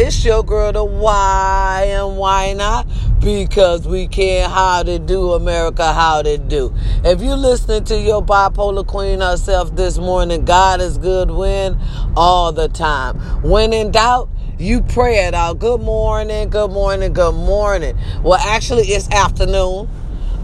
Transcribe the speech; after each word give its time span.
It's 0.00 0.24
your 0.24 0.44
girl, 0.44 0.70
the 0.72 0.84
why 0.84 1.86
and 1.88 2.16
why 2.18 2.52
not? 2.52 2.86
Because 3.18 3.84
we 3.84 4.06
can't 4.06 4.52
how 4.52 4.84
to 4.84 4.96
do 5.00 5.32
America 5.32 5.92
how 5.92 6.22
to 6.22 6.38
do. 6.38 6.72
If 7.02 7.20
you 7.20 7.34
listening 7.34 7.82
to 7.86 7.98
your 7.98 8.22
bipolar 8.22 8.86
queen 8.86 9.20
herself 9.20 9.74
this 9.74 9.98
morning, 9.98 10.44
God 10.44 10.80
is 10.80 10.98
good 10.98 11.32
when 11.32 11.80
all 12.16 12.52
the 12.52 12.68
time. 12.68 13.18
When 13.42 13.72
in 13.72 13.90
doubt, 13.90 14.28
you 14.56 14.82
pray 14.82 15.26
it 15.26 15.34
out. 15.34 15.58
Good 15.58 15.80
morning, 15.80 16.48
good 16.48 16.70
morning, 16.70 17.12
good 17.12 17.34
morning. 17.34 17.98
Well, 18.22 18.38
actually, 18.38 18.84
it's 18.84 19.10
afternoon. 19.10 19.88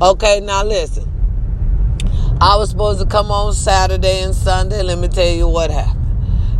Okay, 0.02 0.40
now 0.40 0.64
listen. 0.64 1.08
I 2.40 2.56
was 2.56 2.70
supposed 2.70 2.98
to 2.98 3.06
come 3.06 3.30
on 3.30 3.52
Saturday 3.52 4.20
and 4.22 4.34
Sunday. 4.34 4.82
Let 4.82 4.98
me 4.98 5.06
tell 5.06 5.32
you 5.32 5.46
what 5.46 5.70
happened. 5.70 6.03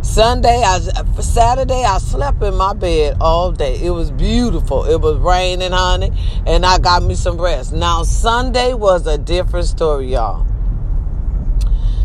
Sunday, 0.05 0.61
I 0.63 0.79
Saturday, 1.19 1.83
I 1.83 1.97
slept 1.97 2.41
in 2.41 2.55
my 2.55 2.73
bed 2.73 3.17
all 3.19 3.51
day. 3.51 3.77
It 3.81 3.89
was 3.89 4.11
beautiful. 4.11 4.85
It 4.85 5.01
was 5.01 5.17
raining, 5.17 5.73
honey, 5.73 6.11
and 6.45 6.65
I 6.65 6.77
got 6.77 7.03
me 7.03 7.15
some 7.15 7.41
rest. 7.41 7.73
Now 7.73 8.03
Sunday 8.03 8.73
was 8.75 9.07
a 9.07 9.17
different 9.17 9.65
story, 9.65 10.13
y'all. 10.13 10.47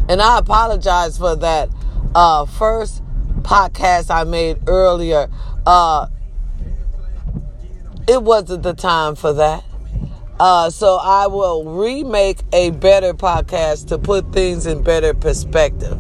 And 0.08 0.20
I 0.20 0.38
apologize 0.38 1.18
for 1.18 1.36
that 1.36 1.68
uh, 2.14 2.46
first 2.46 3.02
podcast 3.42 4.10
I 4.10 4.24
made 4.24 4.58
earlier. 4.66 5.28
Uh, 5.64 6.08
it 8.08 8.20
wasn't 8.20 8.64
the 8.64 8.74
time 8.74 9.14
for 9.14 9.34
that. 9.34 9.62
Uh, 10.40 10.70
so 10.70 10.96
I 11.00 11.28
will 11.28 11.64
remake 11.64 12.38
a 12.52 12.70
better 12.70 13.12
podcast 13.12 13.88
to 13.88 13.98
put 13.98 14.32
things 14.32 14.66
in 14.66 14.82
better 14.82 15.14
perspective. 15.14 15.98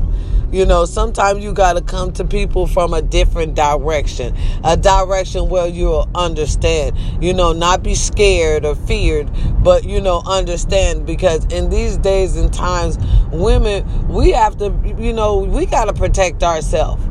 You 0.52 0.66
know, 0.66 0.84
sometimes 0.84 1.44
you 1.44 1.52
got 1.52 1.74
to 1.74 1.80
come 1.80 2.12
to 2.14 2.24
people 2.24 2.66
from 2.66 2.92
a 2.92 3.00
different 3.00 3.54
direction, 3.54 4.36
a 4.64 4.76
direction 4.76 5.48
where 5.48 5.68
you'll 5.68 6.08
understand, 6.12 6.96
you 7.22 7.32
know, 7.32 7.52
not 7.52 7.84
be 7.84 7.94
scared 7.94 8.64
or 8.64 8.74
feared, 8.74 9.30
but, 9.62 9.84
you 9.84 10.00
know, 10.00 10.22
understand 10.26 11.06
because 11.06 11.44
in 11.52 11.70
these 11.70 11.96
days 11.98 12.36
and 12.36 12.52
times, 12.52 12.98
women, 13.30 14.08
we 14.08 14.32
have 14.32 14.58
to, 14.58 14.74
you 14.98 15.12
know, 15.12 15.38
we 15.38 15.66
got 15.66 15.84
to 15.84 15.92
protect 15.92 16.42
ourselves. 16.42 17.04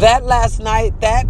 That 0.00 0.24
last 0.24 0.60
night, 0.60 1.00
that 1.00 1.26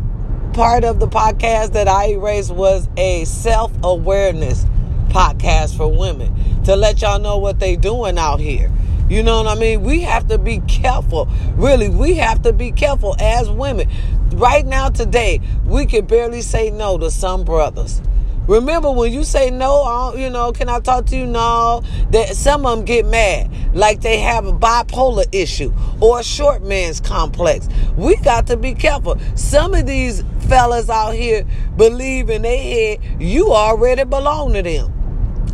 part 0.53 0.85
of 0.85 1.01
the 1.01 1.07
podcast 1.09 1.73
that 1.73 1.89
I 1.89 2.09
erased 2.09 2.51
was 2.51 2.91
a 2.99 3.25
self 3.25 3.73
awareness 3.83 4.67
podcast 5.09 5.77
for 5.79 5.87
women 5.91 6.65
to 6.65 6.77
let 6.77 7.01
y'all 7.01 7.19
know 7.19 7.39
what 7.39 7.59
they 7.59 7.77
doing 7.77 8.19
out 8.19 8.41
here. 8.41 8.71
You 9.09 9.23
know 9.23 9.43
what 9.43 9.57
I 9.57 9.61
mean? 9.61 9.83
We 9.83 10.01
have 10.03 10.27
to 10.29 10.39
be 10.39 10.59
careful. 10.67 11.29
Really, 11.55 11.89
we 11.89 12.15
have 12.15 12.43
to 12.43 12.53
be 12.53 12.73
careful 12.73 13.15
as 13.21 13.49
women. 13.49 13.89
Right 14.33 14.67
now, 14.67 14.89
today, 14.89 15.41
we 15.65 15.87
can 15.87 16.07
barely 16.07 16.43
say 16.43 16.71
no 16.71 16.99
to 16.99 17.11
some 17.11 17.45
brothers. 17.45 18.03
Remember 18.49 18.93
when 18.93 19.13
you 19.13 19.25
say 19.25 19.51
no, 19.51 20.15
you 20.15 20.31
know, 20.31 20.53
can 20.53 20.69
I 20.69 20.79
talk 20.79 21.07
to 21.07 21.17
you? 21.17 21.27
No, 21.27 21.83
that 22.11 22.37
some 22.37 22.65
of 22.65 22.79
them 22.79 22.85
get 22.85 23.07
mad, 23.07 23.51
like 23.75 24.01
they 24.03 24.19
have 24.19 24.47
a 24.47 24.53
bipolar 24.53 25.27
issue 25.33 25.73
or 26.01 26.21
a 26.21 26.23
short 26.23 26.63
man's 26.63 27.01
complex. 27.01 27.69
We 27.97 28.17
got 28.17 28.47
to 28.49 28.57
be 28.57 28.75
careful. 28.75 29.19
Some 29.35 29.75
of 29.75 29.87
these 29.87 30.23
fellas 30.49 30.89
out 30.89 31.15
here 31.15 31.45
believe 31.77 32.31
in 32.31 32.43
their 32.43 32.57
head 32.57 33.21
you 33.21 33.53
already 33.53 34.05
belong 34.05 34.53
to 34.53 34.63
them. 34.63 34.93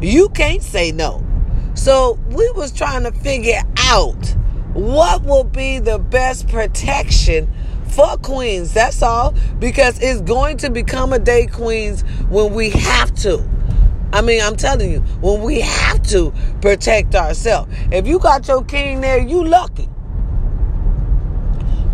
You 0.03 0.29
can't 0.31 0.63
say 0.63 0.93
no. 0.93 1.25
So 1.75 2.19
we 2.29 2.51
was 2.53 2.73
trying 2.73 3.05
to 3.05 3.13
figure 3.13 3.61
out 3.79 4.37
what 4.75 5.23
will 5.23 5.45
be 5.45 5.79
the 5.79 5.99
best 5.99 6.49
protection 6.49 7.53
for 7.89 8.17
queens. 8.19 8.73
That's 8.75 9.03
all. 9.03 9.35
Because 9.59 10.01
it's 10.01 10.21
going 10.21 10.59
to 10.59 10.71
become 10.71 11.13
a 11.13 11.19
day 11.19 11.47
queens 11.47 12.03
when 12.29 12.55
we 12.55 12.71
have 12.71 13.15
to. 13.17 13.49
I 14.13 14.21
mean, 14.21 14.43
I'm 14.43 14.57
telling 14.57 14.91
you, 14.91 15.01
when 15.21 15.41
we 15.41 15.61
have 15.61 16.03
to 16.09 16.33
protect 16.61 17.15
ourselves. 17.15 17.75
If 17.91 18.07
you 18.07 18.19
got 18.19 18.47
your 18.47 18.63
king 18.65 19.01
there, 19.01 19.19
you 19.19 19.43
lucky. 19.45 19.89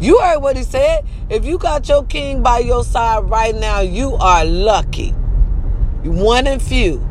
You 0.01 0.21
heard 0.21 0.39
what 0.41 0.57
he 0.57 0.65
said. 0.65 1.05
If 1.29 1.45
you 1.45 1.59
got 1.59 1.89
your 1.89 2.05
king 2.05 2.43
by 2.43 2.59
your 2.59 2.85
side 2.85 3.31
right 3.31 3.55
now, 3.55 3.81
you 3.81 4.15
are 4.15 4.45
lucky. 4.45 5.11
One 6.03 6.47
and 6.47 6.63
few. 6.63 7.08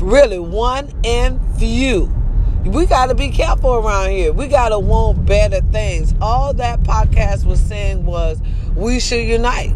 Really, 0.00 0.38
one 0.38 0.92
and 1.04 1.40
few. 1.58 2.12
We 2.64 2.86
got 2.86 3.06
to 3.06 3.14
be 3.14 3.28
careful 3.30 3.74
around 3.74 4.10
here. 4.10 4.32
We 4.32 4.46
got 4.48 4.70
to 4.70 4.78
want 4.78 5.26
better 5.26 5.60
things. 5.60 6.14
All 6.20 6.54
that 6.54 6.82
podcast 6.82 7.44
was 7.44 7.60
saying 7.60 8.04
was 8.06 8.40
we 8.74 9.00
should 9.00 9.26
unite. 9.26 9.74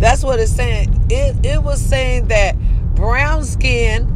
That's 0.00 0.24
what 0.24 0.40
it's 0.40 0.50
saying. 0.52 1.06
It, 1.10 1.44
it 1.44 1.62
was 1.62 1.80
saying 1.80 2.28
that 2.28 2.56
brown 2.94 3.44
skin 3.44 4.10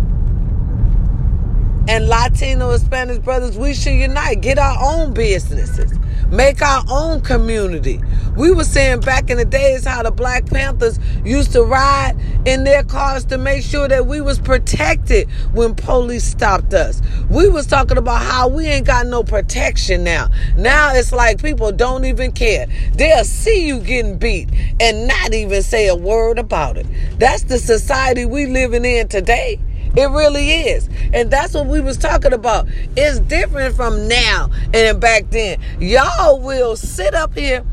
and 1.88 2.06
Latino 2.08 2.70
and 2.70 2.80
Spanish 2.80 3.18
brothers, 3.18 3.56
we 3.56 3.74
should 3.74 3.94
unite, 3.94 4.40
get 4.42 4.58
our 4.58 4.76
own 4.80 5.14
businesses, 5.14 5.97
make 6.30 6.62
our 6.62 6.84
own 6.88 7.20
community. 7.20 8.00
We 8.36 8.52
were 8.52 8.64
saying 8.64 9.00
back 9.00 9.30
in 9.30 9.38
the 9.38 9.44
days 9.44 9.84
how 9.84 10.02
the 10.02 10.10
Black 10.10 10.46
Panthers 10.46 10.98
used 11.24 11.52
to 11.52 11.62
ride 11.62 12.16
in 12.44 12.64
their 12.64 12.84
cars 12.84 13.24
to 13.26 13.38
make 13.38 13.64
sure 13.64 13.88
that 13.88 14.06
we 14.06 14.20
was 14.20 14.38
protected 14.38 15.28
when 15.52 15.74
police 15.74 16.24
stopped 16.24 16.74
us. 16.74 17.02
We 17.30 17.48
was 17.48 17.66
talking 17.66 17.98
about 17.98 18.22
how 18.22 18.48
we 18.48 18.66
ain't 18.66 18.86
got 18.86 19.06
no 19.06 19.22
protection 19.22 20.04
now. 20.04 20.28
Now 20.56 20.94
it's 20.94 21.12
like 21.12 21.42
people 21.42 21.72
don't 21.72 22.04
even 22.04 22.32
care. 22.32 22.66
They'll 22.94 23.24
see 23.24 23.66
you 23.66 23.80
getting 23.80 24.18
beat 24.18 24.48
and 24.80 25.08
not 25.08 25.34
even 25.34 25.62
say 25.62 25.88
a 25.88 25.96
word 25.96 26.38
about 26.38 26.76
it. 26.76 26.86
That's 27.18 27.44
the 27.44 27.58
society 27.58 28.24
we 28.24 28.46
living 28.46 28.84
in 28.84 29.08
today. 29.08 29.58
It 29.98 30.10
really 30.10 30.52
is. 30.52 30.88
And 31.12 31.28
that's 31.28 31.54
what 31.54 31.66
we 31.66 31.80
was 31.80 31.96
talking 31.96 32.32
about. 32.32 32.68
It's 32.96 33.18
different 33.18 33.74
from 33.74 34.06
now 34.06 34.48
and 34.72 35.00
back 35.00 35.28
then. 35.30 35.58
Y'all 35.80 36.38
will 36.38 36.76
sit 36.76 37.14
up 37.14 37.34
here 37.34 37.64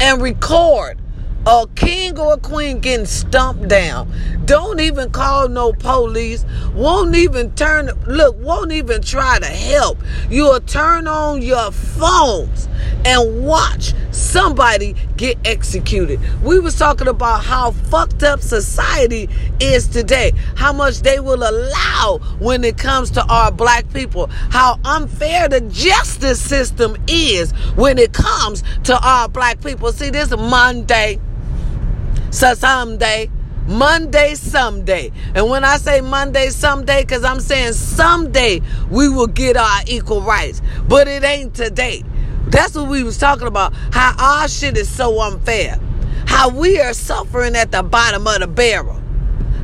and 0.00 0.22
record 0.22 0.98
a 1.46 1.66
king 1.74 2.18
or 2.18 2.34
a 2.34 2.38
queen 2.38 2.80
getting 2.80 3.06
stumped 3.06 3.68
down. 3.68 4.10
Don't 4.46 4.80
even 4.80 5.10
call 5.10 5.48
no 5.48 5.72
police. 5.72 6.44
Won't 6.74 7.14
even 7.16 7.52
turn, 7.54 7.90
look, 8.06 8.36
won't 8.38 8.72
even 8.72 9.02
try 9.02 9.38
to 9.38 9.46
help. 9.46 9.98
You'll 10.30 10.60
turn 10.60 11.06
on 11.06 11.42
your 11.42 11.70
phones 11.70 12.68
and 13.04 13.44
watch 13.44 13.92
somebody 14.10 14.94
get 15.16 15.38
executed. 15.44 16.20
We 16.42 16.58
was 16.58 16.78
talking 16.78 17.08
about 17.08 17.44
how 17.44 17.72
fucked 17.72 18.22
up 18.22 18.40
society 18.40 19.28
is 19.60 19.86
today. 19.88 20.32
How 20.56 20.72
much 20.72 21.00
they 21.00 21.20
will 21.20 21.42
allow 21.42 22.20
when 22.38 22.64
it 22.64 22.78
comes 22.78 23.10
to 23.12 23.24
our 23.26 23.52
black 23.52 23.90
people. 23.92 24.28
How 24.28 24.78
unfair 24.84 25.48
the 25.48 25.60
justice 25.62 26.40
system 26.40 26.96
is 27.06 27.52
when 27.76 27.98
it 27.98 28.12
comes 28.12 28.62
to 28.84 28.98
our 29.06 29.28
black 29.28 29.62
people. 29.62 29.92
See, 29.92 30.10
this 30.10 30.30
Monday 30.30 31.18
so 32.34 32.52
someday, 32.54 33.30
Monday, 33.68 34.34
someday. 34.34 35.12
And 35.36 35.48
when 35.48 35.62
I 35.62 35.76
say 35.76 36.00
Monday, 36.00 36.50
someday, 36.50 37.02
because 37.02 37.22
I'm 37.22 37.38
saying 37.38 37.74
someday 37.74 38.60
we 38.90 39.08
will 39.08 39.28
get 39.28 39.56
our 39.56 39.82
equal 39.86 40.20
rights. 40.20 40.60
But 40.88 41.06
it 41.06 41.22
ain't 41.22 41.54
today. 41.54 42.02
That's 42.48 42.74
what 42.74 42.88
we 42.88 43.04
was 43.04 43.18
talking 43.18 43.46
about. 43.46 43.72
How 43.92 44.16
our 44.18 44.48
shit 44.48 44.76
is 44.76 44.88
so 44.88 45.20
unfair. 45.20 45.78
How 46.26 46.48
we 46.48 46.80
are 46.80 46.92
suffering 46.92 47.54
at 47.54 47.70
the 47.70 47.84
bottom 47.84 48.26
of 48.26 48.40
the 48.40 48.48
barrel. 48.48 49.00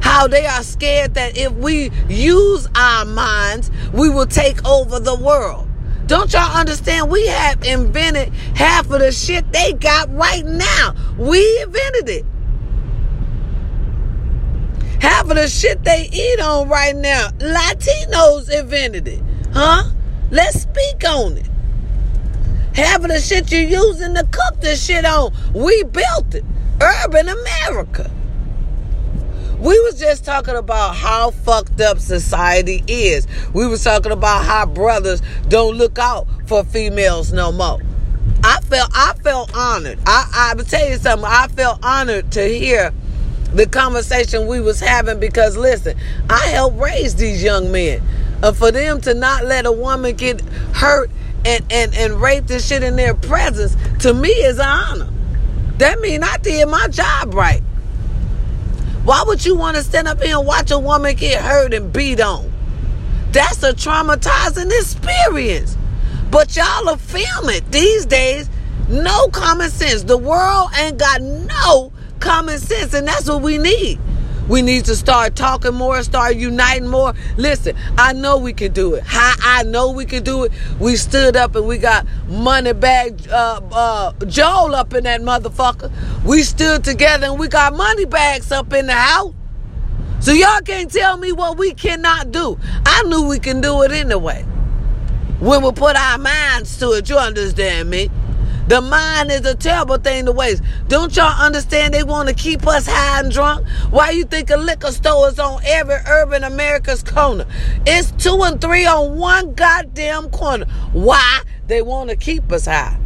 How 0.00 0.28
they 0.28 0.46
are 0.46 0.62
scared 0.62 1.14
that 1.14 1.36
if 1.36 1.50
we 1.50 1.90
use 2.08 2.68
our 2.76 3.04
minds, 3.04 3.68
we 3.92 4.08
will 4.10 4.26
take 4.26 4.64
over 4.64 5.00
the 5.00 5.16
world. 5.16 5.66
Don't 6.06 6.32
y'all 6.32 6.56
understand? 6.56 7.10
We 7.10 7.26
have 7.26 7.64
invented 7.64 8.32
half 8.54 8.88
of 8.92 9.00
the 9.00 9.10
shit 9.10 9.50
they 9.52 9.72
got 9.72 10.14
right 10.14 10.46
now. 10.46 10.94
We 11.18 11.62
invented 11.62 12.08
it. 12.08 12.24
Half 15.00 15.30
of 15.30 15.36
the 15.36 15.48
shit 15.48 15.82
they 15.84 16.08
eat 16.12 16.40
on 16.40 16.68
right 16.68 16.94
now, 16.94 17.28
Latinos 17.38 18.50
invented 18.50 19.08
it. 19.08 19.22
Huh? 19.52 19.84
Let's 20.30 20.62
speak 20.62 21.02
on 21.08 21.38
it. 21.38 21.48
Half 22.74 23.02
of 23.02 23.08
the 23.08 23.20
shit 23.20 23.50
you're 23.50 23.62
using 23.62 24.14
to 24.14 24.22
cook 24.24 24.60
this 24.60 24.84
shit 24.84 25.04
on, 25.04 25.32
we 25.54 25.82
built 25.84 26.34
it. 26.34 26.44
Urban 26.80 27.28
America. 27.28 28.10
We 29.58 29.78
was 29.80 29.98
just 29.98 30.24
talking 30.24 30.56
about 30.56 30.96
how 30.96 31.32
fucked 31.32 31.80
up 31.82 31.98
society 31.98 32.82
is. 32.86 33.26
We 33.52 33.66
was 33.66 33.84
talking 33.84 34.12
about 34.12 34.44
how 34.44 34.64
brothers 34.64 35.20
don't 35.48 35.76
look 35.76 35.98
out 35.98 36.26
for 36.46 36.64
females 36.64 37.32
no 37.32 37.52
more. 37.52 37.80
I 38.42 38.60
felt 38.62 38.90
I 38.94 39.12
felt 39.22 39.54
honored. 39.54 39.98
I 40.06 40.54
I 40.58 40.62
tell 40.62 40.88
you 40.88 40.96
something. 40.96 41.28
I 41.28 41.48
felt 41.48 41.84
honored 41.84 42.32
to 42.32 42.48
hear 42.48 42.94
the 43.54 43.66
conversation 43.66 44.46
we 44.46 44.60
was 44.60 44.80
having 44.80 45.18
because 45.18 45.56
listen, 45.56 45.96
I 46.28 46.46
helped 46.48 46.78
raise 46.78 47.14
these 47.16 47.42
young 47.42 47.72
men. 47.72 48.02
And 48.42 48.56
for 48.56 48.70
them 48.70 49.00
to 49.02 49.14
not 49.14 49.44
let 49.44 49.66
a 49.66 49.72
woman 49.72 50.16
get 50.16 50.40
hurt 50.72 51.10
and, 51.44 51.64
and, 51.70 51.94
and 51.94 52.20
rape 52.20 52.46
this 52.46 52.68
shit 52.68 52.82
in 52.82 52.96
their 52.96 53.14
presence, 53.14 53.76
to 54.02 54.14
me 54.14 54.30
is 54.30 54.58
an 54.58 54.66
honor. 54.66 55.10
That 55.78 56.00
mean 56.00 56.22
I 56.22 56.36
did 56.38 56.68
my 56.68 56.88
job 56.88 57.34
right. 57.34 57.62
Why 59.04 59.24
would 59.26 59.44
you 59.44 59.56
want 59.56 59.76
to 59.76 59.82
stand 59.82 60.08
up 60.08 60.22
here 60.22 60.36
and 60.36 60.46
watch 60.46 60.70
a 60.70 60.78
woman 60.78 61.16
get 61.16 61.42
hurt 61.42 61.72
and 61.74 61.92
beat 61.92 62.20
on? 62.20 62.52
That's 63.32 63.62
a 63.62 63.72
traumatizing 63.72 64.70
experience. 64.78 65.76
But 66.30 66.54
y'all 66.54 66.88
are 66.88 66.96
film 66.96 67.48
it 67.48 67.70
these 67.72 68.06
days. 68.06 68.48
No 68.88 69.28
common 69.28 69.70
sense. 69.70 70.02
The 70.02 70.18
world 70.18 70.70
ain't 70.78 70.98
got 70.98 71.22
no 71.22 71.92
common 72.20 72.58
sense, 72.58 72.94
and 72.94 73.08
that's 73.08 73.28
what 73.28 73.42
we 73.42 73.58
need. 73.58 73.98
We 74.50 74.62
need 74.62 74.84
to 74.86 74.96
start 74.96 75.36
talking 75.36 75.74
more, 75.74 76.02
start 76.02 76.34
uniting 76.34 76.88
more. 76.88 77.14
Listen, 77.36 77.76
I 77.96 78.12
know 78.12 78.36
we 78.36 78.52
can 78.52 78.72
do 78.72 78.94
it. 78.94 79.04
How 79.04 79.34
I 79.40 79.62
know 79.62 79.92
we 79.92 80.04
can 80.04 80.24
do 80.24 80.42
it. 80.42 80.52
We 80.80 80.96
stood 80.96 81.36
up 81.36 81.54
and 81.54 81.68
we 81.68 81.78
got 81.78 82.04
money 82.26 82.72
bag 82.72 83.28
uh, 83.30 83.60
uh, 83.70 84.12
Joel 84.26 84.74
up 84.74 84.92
in 84.92 85.04
that 85.04 85.20
motherfucker. 85.20 85.92
We 86.24 86.42
stood 86.42 86.82
together 86.82 87.26
and 87.26 87.38
we 87.38 87.46
got 87.46 87.76
money 87.76 88.06
bags 88.06 88.50
up 88.50 88.72
in 88.72 88.86
the 88.86 88.92
house. 88.92 89.32
So 90.18 90.32
y'all 90.32 90.60
can't 90.62 90.90
tell 90.90 91.16
me 91.16 91.30
what 91.30 91.56
we 91.56 91.72
cannot 91.72 92.32
do. 92.32 92.58
I 92.84 93.04
knew 93.04 93.28
we 93.28 93.38
can 93.38 93.60
do 93.60 93.82
it 93.82 93.92
anyway. 93.92 94.42
When 95.38 95.62
we 95.62 95.70
put 95.70 95.94
our 95.94 96.18
minds 96.18 96.76
to 96.80 96.90
it, 96.94 97.08
you 97.08 97.16
understand 97.16 97.88
me? 97.88 98.10
The 98.70 98.80
mind 98.80 99.32
is 99.32 99.44
a 99.46 99.56
terrible 99.56 99.96
thing 99.96 100.26
to 100.26 100.32
waste. 100.32 100.62
Don't 100.86 101.16
y'all 101.16 101.44
understand 101.44 101.92
they 101.92 102.04
want 102.04 102.28
to 102.28 102.34
keep 102.36 102.68
us 102.68 102.86
high 102.86 103.18
and 103.18 103.32
drunk? 103.32 103.66
Why 103.90 104.10
you 104.10 104.22
think 104.22 104.48
a 104.50 104.56
liquor 104.56 104.92
store 104.92 105.26
is 105.26 105.40
on 105.40 105.60
every 105.64 105.96
urban 106.06 106.44
America's 106.44 107.02
corner? 107.02 107.46
It's 107.84 108.12
two 108.12 108.40
and 108.44 108.60
three 108.60 108.86
on 108.86 109.18
one 109.18 109.54
goddamn 109.54 110.30
corner. 110.30 110.66
Why? 110.92 111.42
They 111.66 111.82
want 111.82 112.10
to 112.10 112.16
keep 112.16 112.52
us 112.52 112.66
high. 112.66 112.96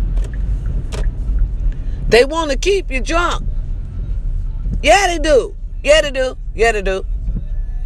They 2.11 2.27
want 2.27 2.51
to 2.51 2.59
keep 2.59 2.91
you 2.91 3.01
drunk. 3.01 3.47
Yeah, 4.83 5.07
they 5.07 5.19
do. 5.19 5.57
Yeah, 5.83 6.03
they 6.03 6.11
do. 6.11 6.37
Yeah, 6.55 6.73
they 6.73 6.83
do. 6.83 7.07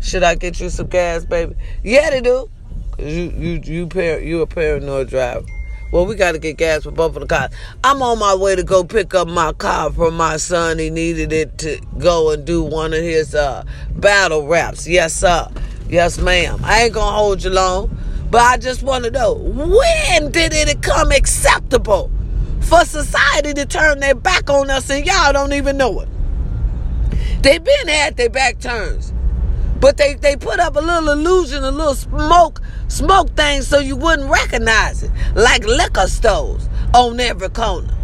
Should 0.01 0.25
I 0.25 0.35
get 0.35 0.59
you 0.59 0.69
some 0.69 0.89
gas, 0.89 1.25
baby? 1.25 1.55
Yeah, 1.85 2.11
they 2.11 2.23
do. 2.23 2.51
Cause 2.97 3.07
you 3.07 3.33
you 3.39 3.61
you 3.63 3.87
par- 3.87 4.19
you 4.19 4.41
a 4.41 4.49
paranoid 4.49 5.11
driver. 5.11 5.47
Well, 5.91 6.05
we 6.05 6.17
got 6.17 6.33
to 6.33 6.39
get 6.39 6.59
gas 6.59 6.83
for 6.83 6.91
both 6.91 7.17
of 7.17 7.23
the 7.23 7.27
cars. 7.27 7.51
I'm 7.83 8.03
on 8.03 8.19
my 8.19 8.35
way 8.35 8.55
to 8.55 8.63
go 8.63 8.85
pick 8.85 9.15
up 9.15 9.27
my 9.27 9.53
car 9.55 9.91
for 9.91 10.11
my 10.11 10.37
son. 10.37 10.79
He 10.79 10.91
needed 10.91 11.33
it 11.33 11.57
to 11.59 11.81
go 11.99 12.31
and 12.31 12.45
do 12.45 12.63
one 12.63 12.93
of 12.93 13.01
his 13.01 13.35
uh, 13.35 13.65
battle 13.97 14.47
raps. 14.47 14.87
Yes, 14.87 15.15
sir. 15.15 15.49
Yes, 15.89 16.19
ma'am. 16.19 16.61
I 16.63 16.85
ain't 16.85 16.95
going 16.95 17.07
to 17.07 17.17
hold 17.17 17.43
you 17.43 17.51
long. 17.51 17.97
But 18.31 18.43
I 18.43 18.59
just 18.59 18.83
want 18.83 19.05
to 19.05 19.11
know 19.11 19.33
when 19.33 20.31
did 20.31 20.53
it 20.53 20.81
become 20.81 21.11
acceptable 21.13 22.11
for 22.61 22.85
society 22.85 23.55
to 23.55 23.65
turn 23.65 24.01
their 24.01 24.15
back 24.15 24.51
on 24.51 24.69
us 24.69 24.91
and 24.91 25.07
y'all 25.07 25.33
don't 25.33 25.55
even 25.55 25.79
know 25.79 26.01
it? 26.01 26.09
They've 27.43 27.65
been 27.65 27.89
had 27.89 28.19
their 28.19 28.29
back 28.29 28.59
turns. 28.59 29.15
But 29.81 29.97
they, 29.97 30.15
they 30.15 30.37
put 30.37 30.59
up 30.59 30.77
a 30.77 30.81
little 30.81 31.11
illusion, 31.11 31.63
a 31.63 31.71
little 31.71 31.95
smoke, 31.95 32.61
smoke 32.89 33.31
thing 33.37 33.63
so 33.63 33.79
you 33.79 33.97
wouldn't 33.97 34.31
recognize 34.31 35.03
it. 35.03 35.11
Like 35.35 35.65
liquor 35.65 36.09
stores 36.09 36.69
on 36.95 37.21
every 37.21 37.49
corner. 37.49 37.95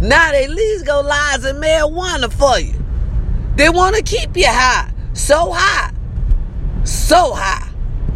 Now 0.00 0.32
they 0.32 0.46
go 0.84 1.00
lies 1.00 1.44
marijuana 1.44 2.32
for 2.32 2.58
you. 2.58 2.74
They 3.56 3.68
want 3.70 3.96
to 3.96 4.02
keep 4.02 4.36
you 4.36 4.46
high. 4.48 4.92
So 5.14 5.52
high. 5.52 5.92
So 6.84 7.32
high. 7.32 7.68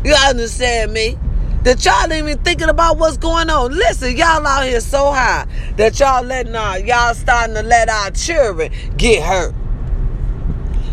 You 0.05 0.15
understand 0.15 0.93
me? 0.93 1.19
That 1.65 1.85
y'all 1.85 2.11
even 2.11 2.38
thinking 2.38 2.71
about 2.71 2.97
what's 2.97 3.19
going 3.19 3.50
on. 3.50 3.73
Listen, 3.73 4.17
y'all 4.17 4.47
out 4.47 4.65
here 4.65 4.81
so 4.81 5.12
high 5.12 5.47
that 5.77 5.99
y'all 6.00 6.25
letting 6.25 6.56
our 6.56 6.79
y'all 6.79 7.12
starting 7.15 7.55
to 7.55 7.62
let 7.62 7.91
our 7.91 8.11
children 8.12 8.73
get 8.97 9.23
hurt. 9.23 9.55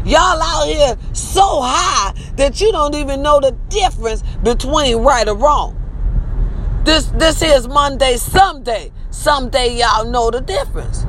Y'all 0.07 0.41
out 0.41 0.65
here 0.65 0.95
so 1.11 1.59
high 1.61 2.13
that 2.37 2.61
you 2.61 2.71
don't 2.71 2.95
even 2.95 3.21
know 3.21 3.41
the 3.41 3.51
difference 3.67 4.23
between 4.41 4.99
right 4.99 5.27
or 5.27 5.35
wrong. 5.35 5.73
This 6.85 7.07
this 7.07 7.41
is 7.41 7.67
Monday, 7.67 8.15
someday. 8.15 8.93
Someday 9.09 9.75
y'all 9.77 10.05
know 10.05 10.31
the 10.31 10.39
difference. 10.39 11.05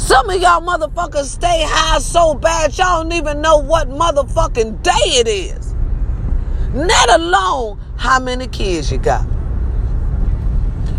Some 0.00 0.30
of 0.30 0.40
y'all 0.40 0.60
motherfuckers 0.60 1.24
stay 1.24 1.64
high 1.66 1.98
so 1.98 2.34
bad 2.34 2.78
y'all 2.78 3.02
don't 3.02 3.12
even 3.12 3.40
know 3.40 3.58
what 3.58 3.88
motherfucking 3.88 4.84
day 4.84 4.90
it 4.92 5.26
is. 5.26 5.74
Let 6.72 7.10
alone 7.18 7.80
how 7.96 8.20
many 8.20 8.46
kids 8.46 8.92
you 8.92 8.98
got. 8.98 9.26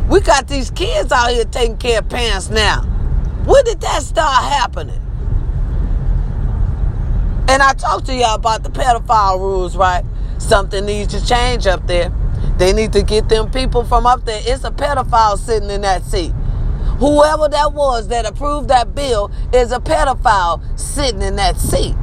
We 0.09 0.19
got 0.19 0.49
these 0.49 0.69
kids 0.69 1.13
out 1.13 1.31
here 1.31 1.45
taking 1.45 1.77
care 1.77 1.99
of 1.99 2.09
parents 2.09 2.49
now. 2.49 2.81
When 3.45 3.63
did 3.63 3.79
that 3.79 4.03
start 4.03 4.43
happening? 4.43 5.02
And 7.47 7.61
I 7.61 7.73
talked 7.73 8.05
to 8.05 8.13
y'all 8.15 8.35
about 8.35 8.63
the 8.63 8.69
pedophile 8.69 9.39
rules, 9.39 9.75
right? 9.75 10.03
Something 10.37 10.85
needs 10.85 11.13
to 11.13 11.25
change 11.25 11.67
up 11.67 11.85
there. 11.87 12.11
They 12.57 12.71
need 12.73 12.93
to 12.93 13.03
get 13.03 13.29
them 13.29 13.51
people 13.51 13.83
from 13.83 14.05
up 14.05 14.25
there. 14.25 14.41
It's 14.45 14.63
a 14.63 14.71
pedophile 14.71 15.37
sitting 15.37 15.69
in 15.69 15.81
that 15.81 16.03
seat. 16.03 16.31
Whoever 16.99 17.49
that 17.49 17.73
was 17.73 18.07
that 18.09 18.25
approved 18.25 18.69
that 18.69 18.95
bill 18.95 19.31
is 19.51 19.71
a 19.71 19.79
pedophile 19.79 20.61
sitting 20.79 21.21
in 21.21 21.35
that 21.35 21.57
seat. 21.57 21.95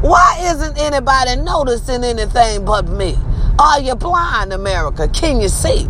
Why 0.00 0.38
isn't 0.40 0.78
anybody 0.78 1.36
noticing 1.36 2.04
anything 2.04 2.64
but 2.64 2.88
me? 2.88 3.16
Are 3.58 3.80
you 3.80 3.94
blind, 3.94 4.52
America? 4.52 5.08
Can 5.08 5.40
you 5.40 5.48
see? 5.48 5.88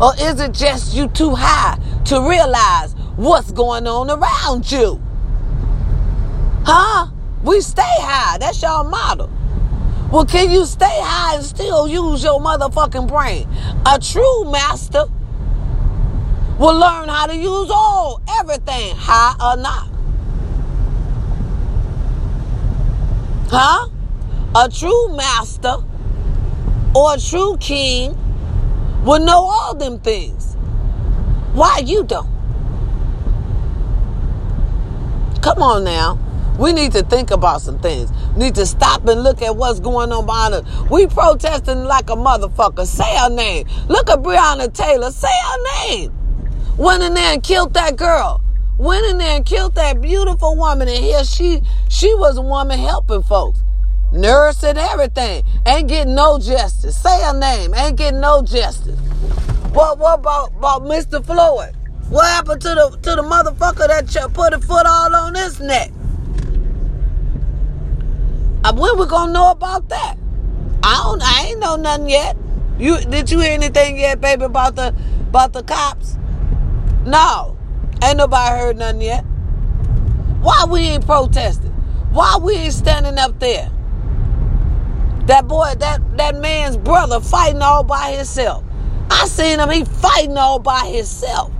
Or 0.00 0.14
is 0.18 0.40
it 0.40 0.52
just 0.52 0.94
you 0.94 1.08
too 1.08 1.34
high 1.34 1.78
to 2.06 2.28
realize 2.28 2.94
what's 3.16 3.52
going 3.52 3.86
on 3.86 4.10
around 4.10 4.70
you? 4.70 5.00
Huh? 6.64 7.08
We 7.46 7.60
stay 7.60 7.82
high. 7.84 8.38
That's 8.38 8.60
your 8.60 8.82
model. 8.82 9.30
Well, 10.10 10.26
can 10.26 10.50
you 10.50 10.66
stay 10.66 10.98
high 11.00 11.36
and 11.36 11.44
still 11.44 11.86
use 11.86 12.24
your 12.24 12.40
motherfucking 12.40 13.06
brain? 13.06 13.48
A 13.86 14.00
true 14.00 14.50
master 14.50 15.04
will 16.58 16.76
learn 16.76 17.08
how 17.08 17.26
to 17.26 17.36
use 17.36 17.70
all, 17.70 18.20
everything, 18.40 18.96
high 18.96 19.36
or 19.40 19.56
not. 19.56 19.88
Huh? 23.48 23.90
A 24.56 24.68
true 24.68 25.16
master 25.16 25.76
or 26.96 27.14
a 27.14 27.20
true 27.20 27.56
king 27.60 28.18
will 29.04 29.20
know 29.20 29.44
all 29.44 29.72
them 29.76 30.00
things. 30.00 30.54
Why 31.54 31.78
you 31.84 32.02
don't? 32.02 32.28
Come 35.42 35.62
on 35.62 35.84
now. 35.84 36.25
We 36.58 36.72
need 36.72 36.92
to 36.92 37.02
think 37.02 37.30
about 37.30 37.60
some 37.60 37.78
things. 37.80 38.10
We 38.34 38.44
need 38.44 38.54
to 38.54 38.64
stop 38.64 39.06
and 39.06 39.22
look 39.22 39.42
at 39.42 39.56
what's 39.56 39.78
going 39.78 40.10
on 40.10 40.24
behind 40.24 40.54
us. 40.54 40.90
We 40.90 41.06
protesting 41.06 41.84
like 41.84 42.08
a 42.08 42.16
motherfucker. 42.16 42.86
Say 42.86 43.16
her 43.18 43.30
name. 43.30 43.66
Look 43.88 44.08
at 44.08 44.20
Breonna 44.20 44.72
Taylor. 44.72 45.10
Say 45.10 45.28
her 45.28 45.88
name. 45.88 46.12
Went 46.78 47.02
in 47.02 47.14
there 47.14 47.34
and 47.34 47.42
killed 47.42 47.74
that 47.74 47.96
girl. 47.96 48.42
Went 48.78 49.06
in 49.06 49.18
there 49.18 49.36
and 49.36 49.44
killed 49.44 49.74
that 49.74 50.00
beautiful 50.00 50.56
woman. 50.56 50.88
And 50.88 51.04
here 51.04 51.24
she 51.24 51.62
she 51.88 52.14
was 52.14 52.38
a 52.38 52.42
woman 52.42 52.78
helping 52.78 53.22
folks. 53.22 53.60
Nurse 54.12 54.62
and 54.62 54.78
everything. 54.78 55.44
Ain't 55.66 55.88
getting 55.88 56.14
no 56.14 56.38
justice. 56.38 56.96
Say 56.96 57.22
her 57.22 57.38
name. 57.38 57.74
Ain't 57.74 57.96
getting 57.96 58.20
no 58.20 58.42
justice. 58.42 58.98
What 59.72 59.98
what 59.98 60.20
about, 60.20 60.52
about 60.56 60.82
Mr. 60.82 61.24
Floyd? 61.24 61.76
What 62.08 62.24
happened 62.24 62.62
to 62.62 62.68
the 62.68 62.98
to 63.02 63.16
the 63.16 63.22
motherfucker 63.22 63.88
that 63.88 64.32
put 64.32 64.54
a 64.54 64.60
foot 64.60 64.86
all 64.86 65.14
on 65.14 65.34
his 65.34 65.60
neck? 65.60 65.90
Uh, 68.66 68.72
when 68.72 68.98
we 68.98 69.06
gonna 69.06 69.32
know 69.32 69.52
about 69.52 69.88
that? 69.90 70.16
I 70.82 71.00
don't. 71.04 71.22
I 71.22 71.46
ain't 71.50 71.60
know 71.60 71.76
nothing 71.76 72.10
yet. 72.10 72.36
You 72.80 72.98
did 72.98 73.30
you 73.30 73.38
hear 73.38 73.52
anything 73.52 73.96
yet, 73.96 74.20
baby, 74.20 74.42
about 74.42 74.74
the 74.74 74.88
about 75.28 75.52
the 75.52 75.62
cops? 75.62 76.18
No, 77.04 77.56
ain't 78.02 78.16
nobody 78.16 78.58
heard 78.58 78.76
nothing 78.76 79.02
yet. 79.02 79.22
Why 80.40 80.64
we 80.68 80.80
ain't 80.80 81.06
protesting? 81.06 81.70
Why 82.10 82.38
we 82.42 82.54
ain't 82.54 82.74
standing 82.74 83.18
up 83.18 83.38
there? 83.38 83.70
That 85.26 85.46
boy, 85.46 85.74
that 85.78 86.00
that 86.16 86.34
man's 86.40 86.76
brother 86.76 87.20
fighting 87.20 87.62
all 87.62 87.84
by 87.84 88.14
himself. 88.16 88.64
I 89.12 89.28
seen 89.28 89.60
him. 89.60 89.70
He 89.70 89.84
fighting 89.84 90.36
all 90.36 90.58
by 90.58 90.88
himself. 90.88 91.52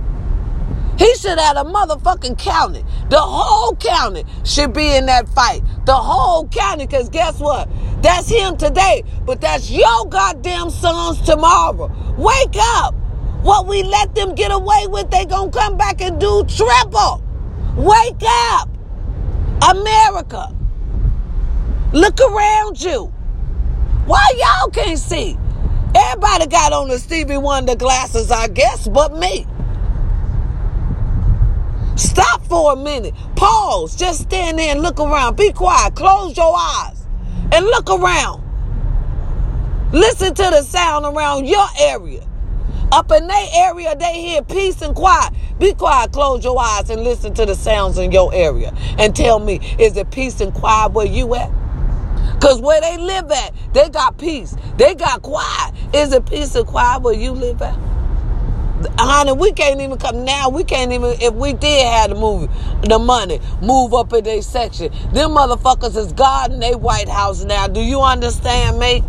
He 0.97 1.13
should 1.15 1.37
have 1.37 1.57
a 1.57 1.63
motherfucking 1.63 2.39
county. 2.39 2.83
The 3.09 3.19
whole 3.19 3.75
county 3.75 4.25
should 4.43 4.73
be 4.73 4.95
in 4.95 5.05
that 5.05 5.29
fight. 5.29 5.61
The 5.85 5.95
whole 5.95 6.47
county, 6.47 6.87
because 6.87 7.09
guess 7.09 7.39
what? 7.39 7.69
That's 8.01 8.27
him 8.27 8.57
today, 8.57 9.03
but 9.25 9.39
that's 9.39 9.69
your 9.69 10.07
goddamn 10.07 10.69
sons 10.69 11.21
tomorrow. 11.21 11.91
Wake 12.17 12.55
up. 12.57 12.95
What 13.43 13.67
we 13.67 13.83
let 13.83 14.15
them 14.15 14.33
get 14.35 14.51
away 14.51 14.87
with, 14.87 15.11
they 15.11 15.25
gonna 15.25 15.51
come 15.51 15.77
back 15.77 16.01
and 16.01 16.19
do 16.19 16.43
triple. 16.45 17.23
Wake 17.75 18.23
up. 18.23 18.69
America. 19.69 20.53
Look 21.93 22.19
around 22.19 22.81
you. 22.81 23.05
Why 24.05 24.25
y'all 24.37 24.69
can't 24.71 24.97
see? 24.97 25.37
Everybody 25.95 26.47
got 26.47 26.73
on 26.73 26.89
the 26.89 26.99
Stevie 26.99 27.37
Wonder 27.37 27.75
glasses, 27.75 28.31
I 28.31 28.47
guess, 28.47 28.87
but 28.87 29.13
me. 29.17 29.45
Stop 31.97 32.45
for 32.45 32.73
a 32.73 32.75
minute. 32.75 33.13
Pause. 33.35 33.95
Just 33.95 34.21
stand 34.21 34.59
there 34.59 34.71
and 34.71 34.81
look 34.81 34.99
around. 34.99 35.35
Be 35.35 35.51
quiet. 35.51 35.95
Close 35.95 36.37
your 36.37 36.55
eyes 36.55 37.05
and 37.51 37.65
look 37.65 37.89
around. 37.89 38.43
Listen 39.91 40.33
to 40.33 40.43
the 40.43 40.61
sound 40.63 41.05
around 41.05 41.47
your 41.47 41.65
area. 41.79 42.27
Up 42.91 43.11
in 43.11 43.27
their 43.27 43.47
area, 43.53 43.95
they 43.95 44.21
hear 44.21 44.41
peace 44.41 44.81
and 44.81 44.95
quiet. 44.95 45.33
Be 45.59 45.73
quiet, 45.73 46.11
close 46.11 46.43
your 46.43 46.59
eyes, 46.59 46.89
and 46.89 47.03
listen 47.03 47.33
to 47.33 47.45
the 47.45 47.55
sounds 47.55 47.97
in 47.97 48.11
your 48.11 48.33
area. 48.33 48.73
And 48.97 49.15
tell 49.15 49.39
me, 49.39 49.59
is 49.79 49.97
it 49.97 50.11
peace 50.11 50.39
and 50.39 50.53
quiet 50.53 50.91
where 50.91 51.05
you 51.05 51.35
at? 51.35 51.51
Because 52.33 52.61
where 52.61 52.79
they 52.79 52.97
live 52.97 53.31
at, 53.31 53.53
they 53.73 53.89
got 53.89 54.17
peace. 54.17 54.55
They 54.77 54.93
got 54.93 55.21
quiet. 55.21 55.73
Is 55.93 56.13
it 56.13 56.25
peace 56.25 56.55
and 56.55 56.67
quiet 56.67 57.01
where 57.01 57.13
you 57.13 57.31
live 57.31 57.61
at? 57.61 57.86
Honey, 58.97 59.33
we 59.33 59.51
can't 59.51 59.81
even 59.81 59.97
come 59.97 60.23
now. 60.23 60.49
We 60.49 60.63
can't 60.63 60.91
even 60.91 61.15
if 61.21 61.33
we 61.33 61.53
did 61.53 61.85
have 61.85 62.09
the 62.09 62.15
movie, 62.15 62.47
the 62.83 62.99
money, 62.99 63.39
move 63.61 63.93
up 63.93 64.13
in 64.13 64.23
their 64.23 64.41
section. 64.41 64.91
Them 65.13 65.31
motherfuckers 65.31 65.95
is 65.95 66.11
God 66.13 66.51
in 66.51 66.59
their 66.59 66.77
White 66.77 67.09
House 67.09 67.43
now. 67.43 67.67
Do 67.67 67.81
you 67.81 68.01
understand 68.01 68.79
me? 68.79 69.03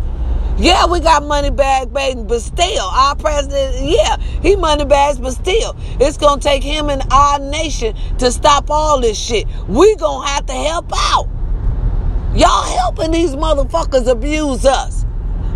Yeah, 0.57 0.87
we 0.87 0.99
got 0.99 1.25
money 1.25 1.51
bag, 1.51 1.93
baby, 1.93 2.21
but 2.21 2.41
still, 2.41 2.83
our 2.83 3.15
president, 3.15 3.77
yeah, 3.81 4.17
he 4.41 4.57
money 4.57 4.83
bags, 4.83 5.17
but 5.17 5.31
still, 5.31 5.73
it's 6.01 6.17
gonna 6.17 6.41
take 6.41 6.63
him 6.63 6.89
and 6.89 7.01
our 7.13 7.39
nation 7.39 7.95
to 8.17 8.29
stop 8.29 8.69
all 8.69 8.99
this 8.99 9.17
shit. 9.17 9.47
We 9.69 9.95
gonna 9.95 10.27
have 10.27 10.45
to 10.47 10.53
help 10.53 10.91
out. 10.93 11.29
Y'all 12.35 12.63
helping 12.63 13.11
these 13.11 13.35
motherfuckers 13.35 14.07
abuse 14.07 14.65
us. 14.65 15.05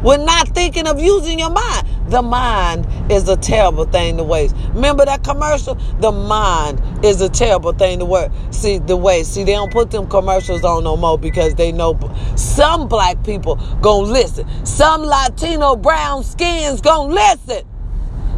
We're 0.03 0.17
not 0.17 0.49
thinking 0.49 0.85
of 0.85 0.99
using 0.99 1.39
your 1.39 1.49
mind. 1.49 1.87
The 2.09 2.21
mind 2.21 2.85
is 3.09 3.29
a 3.29 3.37
terrible 3.37 3.85
thing 3.85 4.17
to 4.17 4.23
waste. 4.23 4.53
Remember 4.73 5.05
that 5.05 5.23
commercial? 5.23 5.75
The 6.01 6.11
mind 6.11 6.81
is 7.05 7.21
a 7.21 7.29
terrible 7.29 7.71
thing 7.71 7.99
to 7.99 8.05
work. 8.05 8.31
See 8.51 8.79
the 8.79 8.97
waste. 8.97 9.33
See, 9.33 9.45
they 9.45 9.53
don't 9.53 9.71
put 9.71 9.91
them 9.91 10.07
commercials 10.07 10.65
on 10.65 10.83
no 10.83 10.97
more 10.97 11.17
because 11.17 11.55
they 11.55 11.71
know 11.71 11.97
some 12.35 12.89
black 12.89 13.23
people 13.23 13.55
gonna 13.81 14.11
listen. 14.11 14.45
Some 14.65 15.03
Latino 15.03 15.77
brown 15.77 16.23
skins 16.23 16.81
gonna 16.81 17.13
listen. 17.13 17.65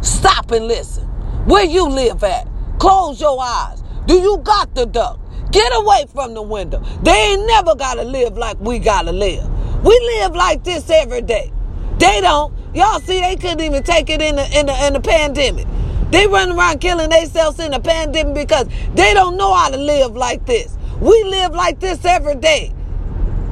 Stop 0.02 0.52
and 0.52 0.68
listen. 0.68 1.04
Where 1.46 1.64
you 1.64 1.88
live 1.88 2.22
at? 2.22 2.46
Close 2.78 3.20
your 3.20 3.42
eyes. 3.42 3.82
Do 4.06 4.14
you 4.14 4.38
got 4.38 4.72
the 4.76 4.86
duck? 4.86 5.18
Get 5.50 5.72
away 5.74 6.06
from 6.12 6.34
the 6.34 6.42
window. 6.42 6.80
They 7.02 7.32
ain't 7.32 7.46
never 7.46 7.74
gotta 7.74 8.02
live 8.02 8.38
like 8.38 8.60
we 8.60 8.78
gotta 8.78 9.10
live. 9.10 9.44
We 9.84 9.98
live 10.20 10.34
like 10.34 10.62
this 10.62 10.88
every 10.90 11.22
day. 11.22 11.52
They 11.98 12.20
don't. 12.20 12.52
Y'all 12.74 13.00
see, 13.00 13.20
they 13.20 13.36
couldn't 13.36 13.60
even 13.60 13.82
take 13.82 14.10
it 14.10 14.20
in 14.20 14.36
the 14.36 14.58
in 14.58 14.66
the 14.66 14.86
in 14.86 14.92
the 14.92 15.00
pandemic. 15.00 15.66
They 16.10 16.26
run 16.26 16.52
around 16.52 16.80
killing 16.80 17.10
themselves 17.10 17.58
in 17.58 17.72
the 17.72 17.80
pandemic 17.80 18.34
because 18.34 18.68
they 18.94 19.12
don't 19.14 19.36
know 19.36 19.52
how 19.54 19.70
to 19.70 19.76
live 19.76 20.14
like 20.14 20.46
this. 20.46 20.76
We 21.00 21.24
live 21.24 21.52
like 21.52 21.80
this 21.80 22.04
every 22.04 22.36
day. 22.36 22.72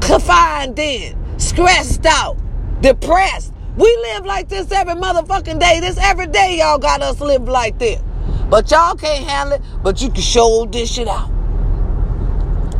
Confined 0.01 0.79
in, 0.79 1.17
stressed 1.39 2.07
out, 2.07 2.37
depressed. 2.81 3.53
We 3.77 3.87
live 4.03 4.25
like 4.25 4.49
this 4.49 4.71
every 4.71 4.95
motherfucking 4.95 5.59
day. 5.59 5.81
This 5.81 5.99
every 5.99 6.27
day 6.27 6.59
y'all 6.59 6.79
got 6.79 7.03
us 7.03 7.21
live 7.21 7.49
like 7.49 7.79
this. 7.79 8.01
But 8.49 8.71
y'all 8.71 8.95
can't 8.95 9.25
handle 9.25 9.57
it, 9.57 9.63
but 9.83 10.01
you 10.01 10.11
can 10.11 10.23
show 10.23 10.67
this 10.71 10.93
shit 10.93 11.09
out. 11.09 11.34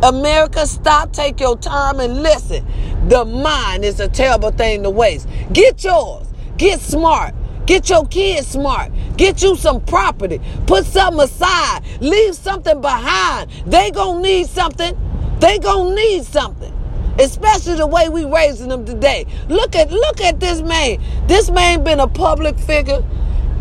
America, 0.05 0.67
stop, 0.67 1.11
take 1.11 1.39
your 1.39 1.57
time 1.57 1.99
and 1.99 2.21
listen. 2.21 2.63
The 3.09 3.25
mind 3.25 3.83
is 3.83 3.99
a 3.99 4.07
terrible 4.07 4.51
thing 4.51 4.83
to 4.83 4.89
waste. 4.91 5.27
Get 5.51 5.83
yours. 5.83 6.27
Get 6.57 6.79
smart. 6.79 7.33
Get 7.65 7.89
your 7.89 8.05
kids 8.05 8.49
smart. 8.49 8.91
Get 9.17 9.41
you 9.41 9.55
some 9.55 9.83
property. 9.83 10.39
Put 10.67 10.85
something 10.85 11.23
aside. 11.23 11.81
Leave 12.01 12.35
something 12.35 12.81
behind. 12.81 13.49
They 13.65 13.89
gonna 13.89 14.21
need 14.21 14.45
something. 14.45 14.95
They 15.39 15.57
gonna 15.57 15.95
need 15.95 16.23
something. 16.23 16.71
Especially 17.17 17.73
the 17.73 17.87
way 17.87 18.07
we 18.07 18.25
raising 18.25 18.69
them 18.69 18.85
today. 18.85 19.25
Look 19.49 19.75
at 19.75 19.91
look 19.91 20.21
at 20.21 20.39
this 20.39 20.61
man. 20.61 21.01
This 21.25 21.49
man 21.49 21.83
been 21.83 21.99
a 21.99 22.07
public 22.07 22.59
figure 22.59 23.03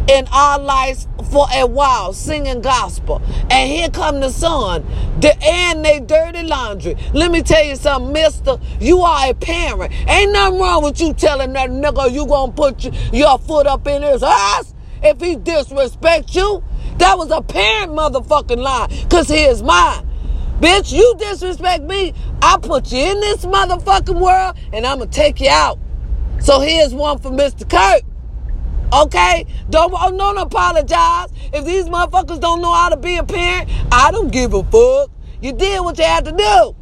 in 0.09 0.27
our 0.33 0.59
lives 0.59 1.09
for 1.31 1.47
a 1.55 1.67
while 1.67 2.13
singing 2.13 2.61
gospel. 2.61 3.23
And 3.51 3.71
here 3.71 3.89
come 3.89 4.21
the 4.21 4.31
son. 4.31 4.85
The, 5.21 5.37
and 5.43 5.85
they 5.85 6.01
dirty 6.01 6.43
laundry. 6.43 6.97
Let 7.13 7.31
me 7.31 7.43
tell 7.43 7.65
you 7.65 7.77
something, 7.77 8.13
mister. 8.13 8.59
You 8.81 9.01
are 9.01 9.31
a 9.31 9.35
parent. 9.35 9.93
Ain't 10.09 10.33
nothing 10.33 10.61
wrong 10.61 10.85
with 10.85 11.01
you 11.01 11.13
telling 11.15 11.53
that 11.55 11.71
nigga 11.71 12.13
you 12.13 12.27
gonna 12.27 12.53
put 12.53 12.85
your 13.13 13.39
foot 13.39 13.67
up 13.67 13.87
in 13.87 14.03
his 14.03 14.23
ass 14.23 14.75
if 15.03 15.21
he 15.21 15.37
disrespect 15.37 16.35
you. 16.35 16.63
That 16.99 17.19
was 17.19 17.31
a 17.31 17.43
parent 17.43 17.93
motherfucking 17.93 18.59
lie. 18.59 19.07
Cause 19.11 19.29
he 19.29 19.45
is 19.45 19.63
mine. 19.63 20.09
Bitch, 20.61 20.93
you 20.93 21.15
disrespect 21.19 21.83
me. 21.83 22.15
I 22.41 22.59
put 22.59 22.93
you 22.93 22.99
in 22.99 23.21
this 23.21 23.45
motherfucking 23.45 24.21
world 24.21 24.57
and 24.73 24.87
I'm 24.87 24.99
gonna 24.99 25.11
take 25.11 25.41
you 25.41 25.49
out. 25.51 25.79
So 26.41 26.61
here's 26.61 26.95
one 26.95 27.19
for 27.19 27.31
Mr. 27.31 27.69
Kirk. 27.69 28.03
Okay? 28.95 29.47
Don't, 29.71 29.93
oh, 29.93 30.17
don't 30.17 30.39
apologize. 30.39 31.31
If 31.53 31.65
these 31.65 31.87
motherfuckers 31.87 32.41
don't 32.41 32.63
know 32.63 32.73
how 32.73 32.91
to 32.91 32.97
be 32.97 33.17
a 33.17 33.25
parent, 33.25 33.69
I 33.91 34.11
don't 34.13 34.31
give 34.31 34.55
a 34.55 34.63
fuck. 34.63 35.11
You 35.41 35.53
did 35.53 35.81
what 35.81 35.99
you 35.99 36.05
had 36.05 36.25
to 36.27 36.33
do. 36.33 36.77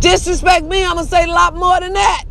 Disrespect 0.00 0.64
me, 0.64 0.84
I'm 0.84 0.96
gonna 0.96 1.06
say 1.06 1.24
a 1.24 1.28
lot 1.28 1.54
more 1.54 1.78
than 1.78 1.92
that. 1.92 2.24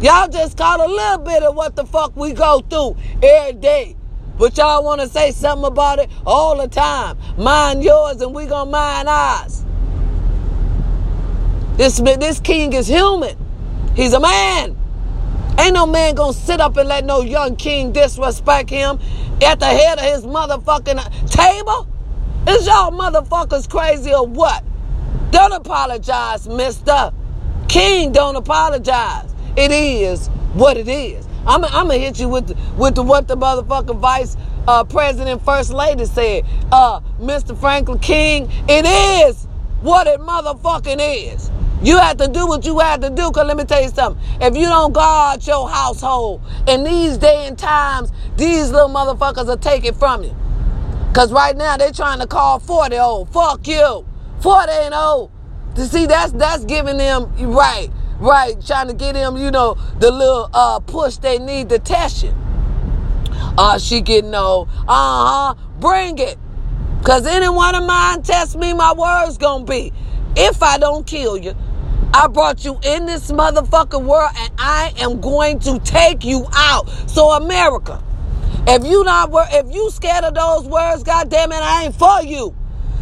Y'all 0.00 0.28
just 0.28 0.58
caught 0.58 0.80
a 0.80 0.86
little 0.86 1.18
bit 1.18 1.42
of 1.42 1.54
what 1.54 1.74
the 1.76 1.86
fuck 1.86 2.14
we 2.16 2.32
go 2.32 2.60
through 2.68 2.96
every 3.22 3.54
day. 3.54 3.96
But 4.38 4.58
y'all 4.58 4.84
wanna 4.84 5.08
say 5.08 5.30
something 5.30 5.66
about 5.66 6.00
it 6.00 6.10
all 6.26 6.56
the 6.58 6.68
time. 6.68 7.16
Mind 7.38 7.82
yours 7.82 8.20
and 8.20 8.34
we 8.34 8.46
gonna 8.46 8.70
mind 8.70 9.08
ours. 9.08 9.64
This, 11.76 11.98
this 11.98 12.40
king 12.40 12.72
is 12.72 12.86
human. 12.86 13.36
He's 13.94 14.12
a 14.12 14.20
man. 14.20 14.76
Ain't 15.58 15.74
no 15.74 15.86
man 15.86 16.14
gonna 16.14 16.32
sit 16.32 16.60
up 16.60 16.76
and 16.76 16.88
let 16.88 17.04
no 17.04 17.22
young 17.22 17.56
king 17.56 17.92
disrespect 17.92 18.68
him 18.70 18.98
at 19.44 19.58
the 19.58 19.66
head 19.66 19.98
of 19.98 20.04
his 20.04 20.24
motherfucking 20.24 21.30
table. 21.30 21.88
Is 22.48 22.66
y'all 22.66 22.92
motherfuckers 22.92 23.68
crazy 23.68 24.14
or 24.14 24.26
what? 24.26 24.62
Don't 25.30 25.52
apologize, 25.52 26.46
mister. 26.46 27.12
King 27.68 28.12
don't 28.12 28.36
apologize. 28.36 29.34
It 29.56 29.72
is 29.72 30.28
what 30.54 30.76
it 30.76 30.88
is. 30.88 31.26
I'm, 31.46 31.62
gonna 31.62 31.94
hit 31.94 32.18
you 32.18 32.28
with 32.28 32.48
the, 32.48 32.56
with 32.76 32.94
the, 32.94 33.02
what 33.02 33.28
the 33.28 33.36
motherfucking 33.36 33.98
vice 33.98 34.36
uh, 34.68 34.84
president, 34.84 35.44
first 35.44 35.70
lady 35.70 36.04
said. 36.04 36.44
Uh, 36.72 37.00
Mr. 37.20 37.58
Franklin 37.58 37.98
King, 37.98 38.50
it 38.68 38.84
is 38.84 39.44
what 39.80 40.06
it 40.06 40.20
motherfucking 40.20 40.98
is. 41.34 41.50
You 41.82 41.98
have 41.98 42.16
to 42.18 42.28
do 42.28 42.46
what 42.46 42.64
you 42.64 42.78
have 42.78 43.00
to 43.00 43.10
do. 43.10 43.30
Cause 43.30 43.46
let 43.46 43.56
me 43.56 43.64
tell 43.64 43.82
you 43.82 43.90
something. 43.90 44.22
If 44.40 44.56
you 44.56 44.66
don't 44.66 44.92
guard 44.92 45.46
your 45.46 45.68
household 45.68 46.42
in 46.66 46.84
these 46.84 47.18
day 47.18 47.46
and 47.46 47.58
times, 47.58 48.10
these 48.36 48.70
little 48.70 48.88
motherfuckers 48.88 49.46
will 49.46 49.56
take 49.56 49.84
it 49.84 49.94
from 49.94 50.24
you. 50.24 50.34
Cause 51.14 51.32
right 51.32 51.56
now 51.56 51.76
they're 51.76 51.92
trying 51.92 52.20
to 52.20 52.26
call 52.26 52.58
40 52.58 52.98
old. 52.98 53.32
Fuck 53.32 53.66
you. 53.66 54.06
40 54.40 54.72
ain't 54.72 54.94
old. 54.94 55.30
To 55.76 55.84
see 55.84 56.06
that's 56.06 56.32
that's 56.32 56.64
giving 56.64 56.96
them 56.96 57.30
right, 57.38 57.90
right, 58.18 58.54
trying 58.66 58.88
to 58.88 58.94
get 58.94 59.12
them, 59.12 59.36
you 59.36 59.50
know, 59.50 59.74
the 59.98 60.10
little 60.10 60.48
uh 60.54 60.80
push 60.80 61.16
they 61.16 61.38
need 61.38 61.68
to 61.68 61.78
test 61.78 62.22
you. 62.22 62.34
Uh 63.58 63.78
she 63.78 64.00
getting 64.00 64.34
old. 64.34 64.68
Uh-huh. 64.88 65.54
Bring 65.78 66.18
it. 66.18 66.38
Cause 67.04 67.26
any 67.26 67.48
one 67.48 67.74
of 67.74 67.84
mine 67.84 68.22
test 68.22 68.56
me, 68.56 68.72
my 68.72 68.94
words 68.94 69.36
gonna 69.36 69.64
be. 69.64 69.92
If 70.34 70.62
I 70.62 70.76
don't 70.76 71.06
kill 71.06 71.36
you, 71.38 71.54
I 72.16 72.28
brought 72.28 72.64
you 72.64 72.80
in 72.82 73.04
this 73.04 73.30
motherfucking 73.30 74.02
world 74.02 74.30
and 74.38 74.50
I 74.56 74.90
am 75.00 75.20
going 75.20 75.58
to 75.60 75.78
take 75.80 76.24
you 76.24 76.46
out. 76.54 76.88
So 77.10 77.32
America, 77.32 78.02
if 78.66 78.86
you 78.86 79.04
not 79.04 79.28
if 79.52 79.74
you 79.74 79.90
scared 79.90 80.24
of 80.24 80.32
those 80.32 80.64
words, 80.64 81.02
God 81.02 81.28
damn 81.28 81.52
it, 81.52 81.56
I 81.56 81.84
ain't 81.84 81.94
for 81.94 82.22
you. 82.22 82.56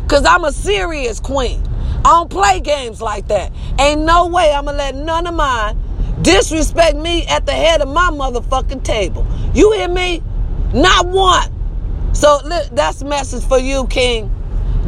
Cause 0.09 0.25
I'm 0.25 0.45
a 0.45 0.51
serious 0.51 1.21
queen. 1.21 1.63
I 1.99 2.11
don't 2.11 2.29
play 2.29 2.59
games 2.59 3.01
like 3.01 3.29
that. 3.29 3.53
Ain't 3.79 4.01
no 4.01 4.27
way 4.27 4.53
I'm 4.53 4.65
gonna 4.65 4.79
let 4.79 4.97
none 4.97 5.29
of 5.29 5.35
mine 5.35 5.79
disrespect 6.23 6.97
me 6.97 7.25
at 7.29 7.47
the 7.47 7.53
head 7.53 7.83
of 7.83 7.89
my 7.89 8.11
motherfucking 8.11 8.83
table. 8.83 9.25
You 9.55 9.71
hear 9.75 9.89
me? 9.89 10.25
Not 10.73 11.07
one. 11.07 12.15
So 12.17 12.41
that's 12.73 13.05
message 13.05 13.45
for 13.45 13.61
you, 13.61 13.87
King. 13.87 14.29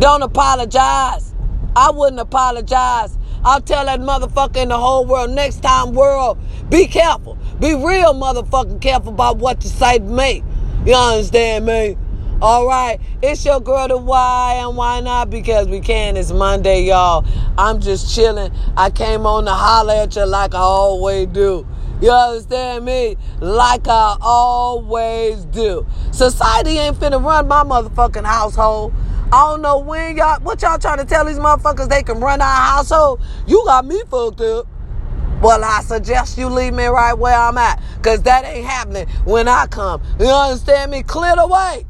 Don't 0.00 0.22
apologize. 0.22 1.32
I 1.76 1.92
wouldn't 1.92 2.18
apologize 2.18 3.15
I'll 3.46 3.60
tell 3.60 3.84
that 3.84 4.00
motherfucker 4.00 4.56
in 4.56 4.70
the 4.70 4.76
whole 4.76 5.06
world 5.06 5.30
next 5.30 5.62
time, 5.62 5.92
world, 5.92 6.36
be 6.68 6.88
careful. 6.88 7.38
Be 7.60 7.76
real 7.76 8.12
motherfucking 8.12 8.80
careful 8.80 9.10
about 9.10 9.36
what 9.36 9.62
you 9.62 9.70
say 9.70 9.98
to 9.98 10.04
me. 10.04 10.42
You 10.84 10.96
understand 10.96 11.64
me? 11.64 11.96
All 12.42 12.66
right, 12.66 12.98
it's 13.22 13.44
your 13.44 13.60
girl 13.60 13.86
the 13.86 13.98
why 13.98 14.56
and 14.58 14.76
why 14.76 15.00
not 15.00 15.30
because 15.30 15.68
we 15.68 15.78
can. 15.78 16.16
It's 16.16 16.32
Monday, 16.32 16.82
y'all. 16.86 17.24
I'm 17.56 17.80
just 17.80 18.12
chilling. 18.12 18.50
I 18.76 18.90
came 18.90 19.24
on 19.26 19.44
to 19.44 19.52
holler 19.52 19.94
at 19.94 20.16
you 20.16 20.26
like 20.26 20.52
I 20.52 20.58
always 20.58 21.28
do. 21.28 21.64
You 22.02 22.10
understand 22.10 22.84
me? 22.84 23.16
Like 23.38 23.86
I 23.86 24.16
always 24.20 25.44
do. 25.44 25.86
Society 26.10 26.78
ain't 26.78 26.96
finna 26.96 27.24
run 27.24 27.46
my 27.46 27.62
motherfucking 27.62 28.24
household. 28.26 28.92
I 29.32 29.50
don't 29.50 29.60
know 29.60 29.78
when 29.78 30.16
y'all, 30.16 30.40
what 30.40 30.62
y'all 30.62 30.78
trying 30.78 30.98
to 30.98 31.04
tell 31.04 31.24
these 31.24 31.38
motherfuckers 31.38 31.88
they 31.88 32.04
can 32.04 32.20
run 32.20 32.40
our 32.40 32.46
household? 32.46 33.20
You 33.46 33.62
got 33.64 33.84
me 33.84 34.00
fucked 34.08 34.40
up. 34.40 34.68
Well, 35.42 35.64
I 35.64 35.80
suggest 35.82 36.38
you 36.38 36.48
leave 36.48 36.74
me 36.74 36.86
right 36.86 37.12
where 37.12 37.36
I'm 37.36 37.58
at. 37.58 37.82
Cause 38.02 38.22
that 38.22 38.44
ain't 38.44 38.64
happening 38.64 39.08
when 39.24 39.48
I 39.48 39.66
come. 39.66 40.00
You 40.20 40.26
understand 40.26 40.92
me? 40.92 41.02
Clear 41.02 41.34
the 41.36 41.46
way. 41.46 41.84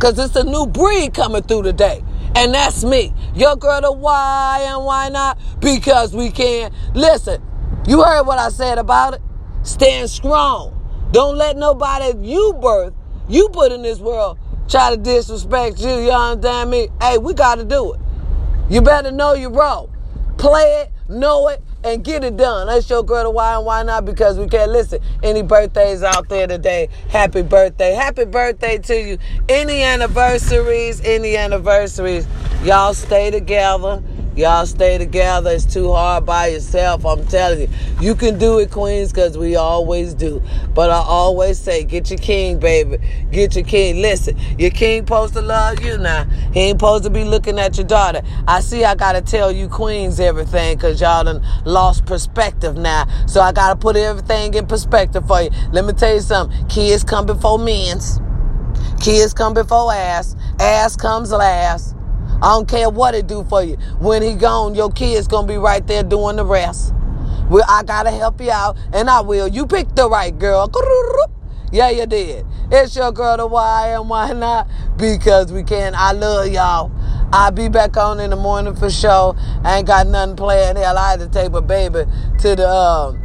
Cause 0.00 0.18
it's 0.18 0.34
a 0.34 0.42
new 0.42 0.66
breed 0.66 1.14
coming 1.14 1.42
through 1.42 1.62
today. 1.62 2.04
And 2.34 2.52
that's 2.52 2.82
me. 2.82 3.14
Your 3.34 3.54
girl 3.54 3.80
the 3.80 3.92
why 3.92 4.66
and 4.66 4.84
why 4.84 5.08
not? 5.08 5.38
Because 5.60 6.12
we 6.12 6.30
can. 6.30 6.72
Listen, 6.92 7.40
you 7.86 8.02
heard 8.02 8.24
what 8.24 8.38
I 8.40 8.48
said 8.48 8.78
about 8.78 9.14
it. 9.14 9.22
Stand 9.62 10.10
strong. 10.10 10.72
Don't 11.12 11.38
let 11.38 11.56
nobody 11.56 12.12
you 12.26 12.58
birth, 12.60 12.92
you 13.28 13.48
put 13.50 13.70
in 13.70 13.82
this 13.82 14.00
world, 14.00 14.38
try 14.68 14.90
to 14.90 14.96
disrespect 14.96 15.80
you. 15.80 15.90
You 15.90 16.10
understand 16.10 16.70
me? 16.70 16.88
Hey, 17.00 17.18
we 17.18 17.34
got 17.34 17.56
to 17.56 17.64
do 17.64 17.94
it. 17.94 18.00
You 18.70 18.80
better 18.80 19.10
know 19.10 19.34
your 19.34 19.50
role. 19.50 19.90
Play 20.38 20.82
it, 20.82 20.92
know 21.08 21.48
it, 21.48 21.62
and 21.84 22.02
get 22.02 22.24
it 22.24 22.36
done. 22.36 22.66
Let's 22.66 22.86
show 22.86 23.02
girl 23.02 23.24
the 23.24 23.30
why 23.30 23.56
and 23.56 23.66
why 23.66 23.82
not 23.82 24.04
because 24.04 24.38
we 24.38 24.48
can't 24.48 24.70
listen. 24.72 25.00
Any 25.22 25.42
birthdays 25.42 26.02
out 26.02 26.28
there 26.28 26.46
today? 26.46 26.88
Happy 27.08 27.42
birthday. 27.42 27.92
Happy 27.92 28.24
birthday 28.24 28.78
to 28.78 29.00
you. 29.00 29.18
Any 29.48 29.82
anniversaries, 29.82 31.00
any 31.02 31.36
anniversaries. 31.36 32.26
Y'all 32.62 32.94
stay 32.94 33.30
together. 33.30 34.02
Y'all 34.36 34.66
stay 34.66 34.98
together. 34.98 35.50
It's 35.50 35.64
too 35.64 35.92
hard 35.92 36.26
by 36.26 36.48
yourself. 36.48 37.06
I'm 37.06 37.24
telling 37.28 37.60
you. 37.60 37.68
You 38.00 38.16
can 38.16 38.36
do 38.36 38.58
it, 38.58 38.72
Queens, 38.72 39.12
because 39.12 39.38
we 39.38 39.54
always 39.54 40.12
do. 40.12 40.42
But 40.74 40.90
I 40.90 40.96
always 40.96 41.56
say, 41.56 41.84
get 41.84 42.10
your 42.10 42.18
king, 42.18 42.58
baby. 42.58 42.98
Get 43.30 43.54
your 43.54 43.64
king. 43.64 44.02
Listen, 44.02 44.36
your 44.58 44.72
king 44.72 45.02
supposed 45.02 45.34
to 45.34 45.40
love 45.40 45.84
you 45.84 45.98
now. 45.98 46.24
He 46.52 46.60
ain't 46.60 46.80
supposed 46.80 47.04
to 47.04 47.10
be 47.10 47.22
looking 47.22 47.60
at 47.60 47.76
your 47.76 47.86
daughter. 47.86 48.22
I 48.48 48.60
see 48.60 48.84
I 48.84 48.96
got 48.96 49.12
to 49.12 49.20
tell 49.20 49.52
you, 49.52 49.68
Queens, 49.68 50.18
everything 50.18 50.76
because 50.76 51.00
y'all 51.00 51.22
done 51.22 51.46
lost 51.64 52.04
perspective 52.04 52.76
now. 52.76 53.06
So 53.26 53.40
I 53.40 53.52
got 53.52 53.68
to 53.68 53.76
put 53.76 53.94
everything 53.94 54.54
in 54.54 54.66
perspective 54.66 55.28
for 55.28 55.42
you. 55.42 55.50
Let 55.70 55.84
me 55.84 55.92
tell 55.92 56.12
you 56.12 56.20
something. 56.20 56.66
Kids 56.66 57.04
come 57.04 57.24
before 57.24 57.58
men's. 57.58 58.18
Kids 59.00 59.32
come 59.32 59.54
before 59.54 59.92
ass. 59.92 60.34
Ass 60.58 60.96
comes 60.96 61.30
last. 61.30 61.94
I 62.44 62.48
don't 62.48 62.68
care 62.68 62.90
what 62.90 63.14
it 63.14 63.26
do 63.26 63.42
for 63.44 63.62
you. 63.62 63.76
When 64.00 64.20
he 64.20 64.34
gone, 64.34 64.74
your 64.74 64.92
kid's 64.92 65.26
gonna 65.26 65.48
be 65.48 65.56
right 65.56 65.84
there 65.86 66.02
doing 66.02 66.36
the 66.36 66.44
rest. 66.44 66.92
Well, 67.48 67.64
I 67.66 67.82
gotta 67.84 68.10
help 68.10 68.38
you 68.38 68.50
out, 68.50 68.76
and 68.92 69.08
I 69.08 69.22
will. 69.22 69.48
You 69.48 69.66
picked 69.66 69.96
the 69.96 70.10
right 70.10 70.38
girl. 70.38 70.70
Yeah, 71.72 71.90
you 71.90 72.06
did. 72.06 72.46
It's 72.70 72.94
your 72.94 73.10
girl, 73.10 73.36
the 73.36 73.48
why 73.48 73.94
and 73.98 74.08
why 74.08 74.32
not? 74.32 74.68
Because 74.96 75.50
we 75.50 75.64
can. 75.64 75.92
I 75.96 76.12
love 76.12 76.46
y'all. 76.46 76.92
I'll 77.32 77.50
be 77.50 77.68
back 77.68 77.96
on 77.96 78.20
in 78.20 78.30
the 78.30 78.36
morning 78.36 78.76
for 78.76 78.88
sure. 78.88 79.34
I 79.64 79.78
ain't 79.78 79.86
got 79.88 80.06
nothing 80.06 80.36
planned. 80.36 80.78
Hell, 80.78 80.96
I 80.96 81.10
had 81.10 81.18
to 81.18 81.28
take 81.28 81.50
my 81.50 81.58
baby 81.58 82.04
to 82.40 82.54
the 82.54 82.68
um, 82.68 83.18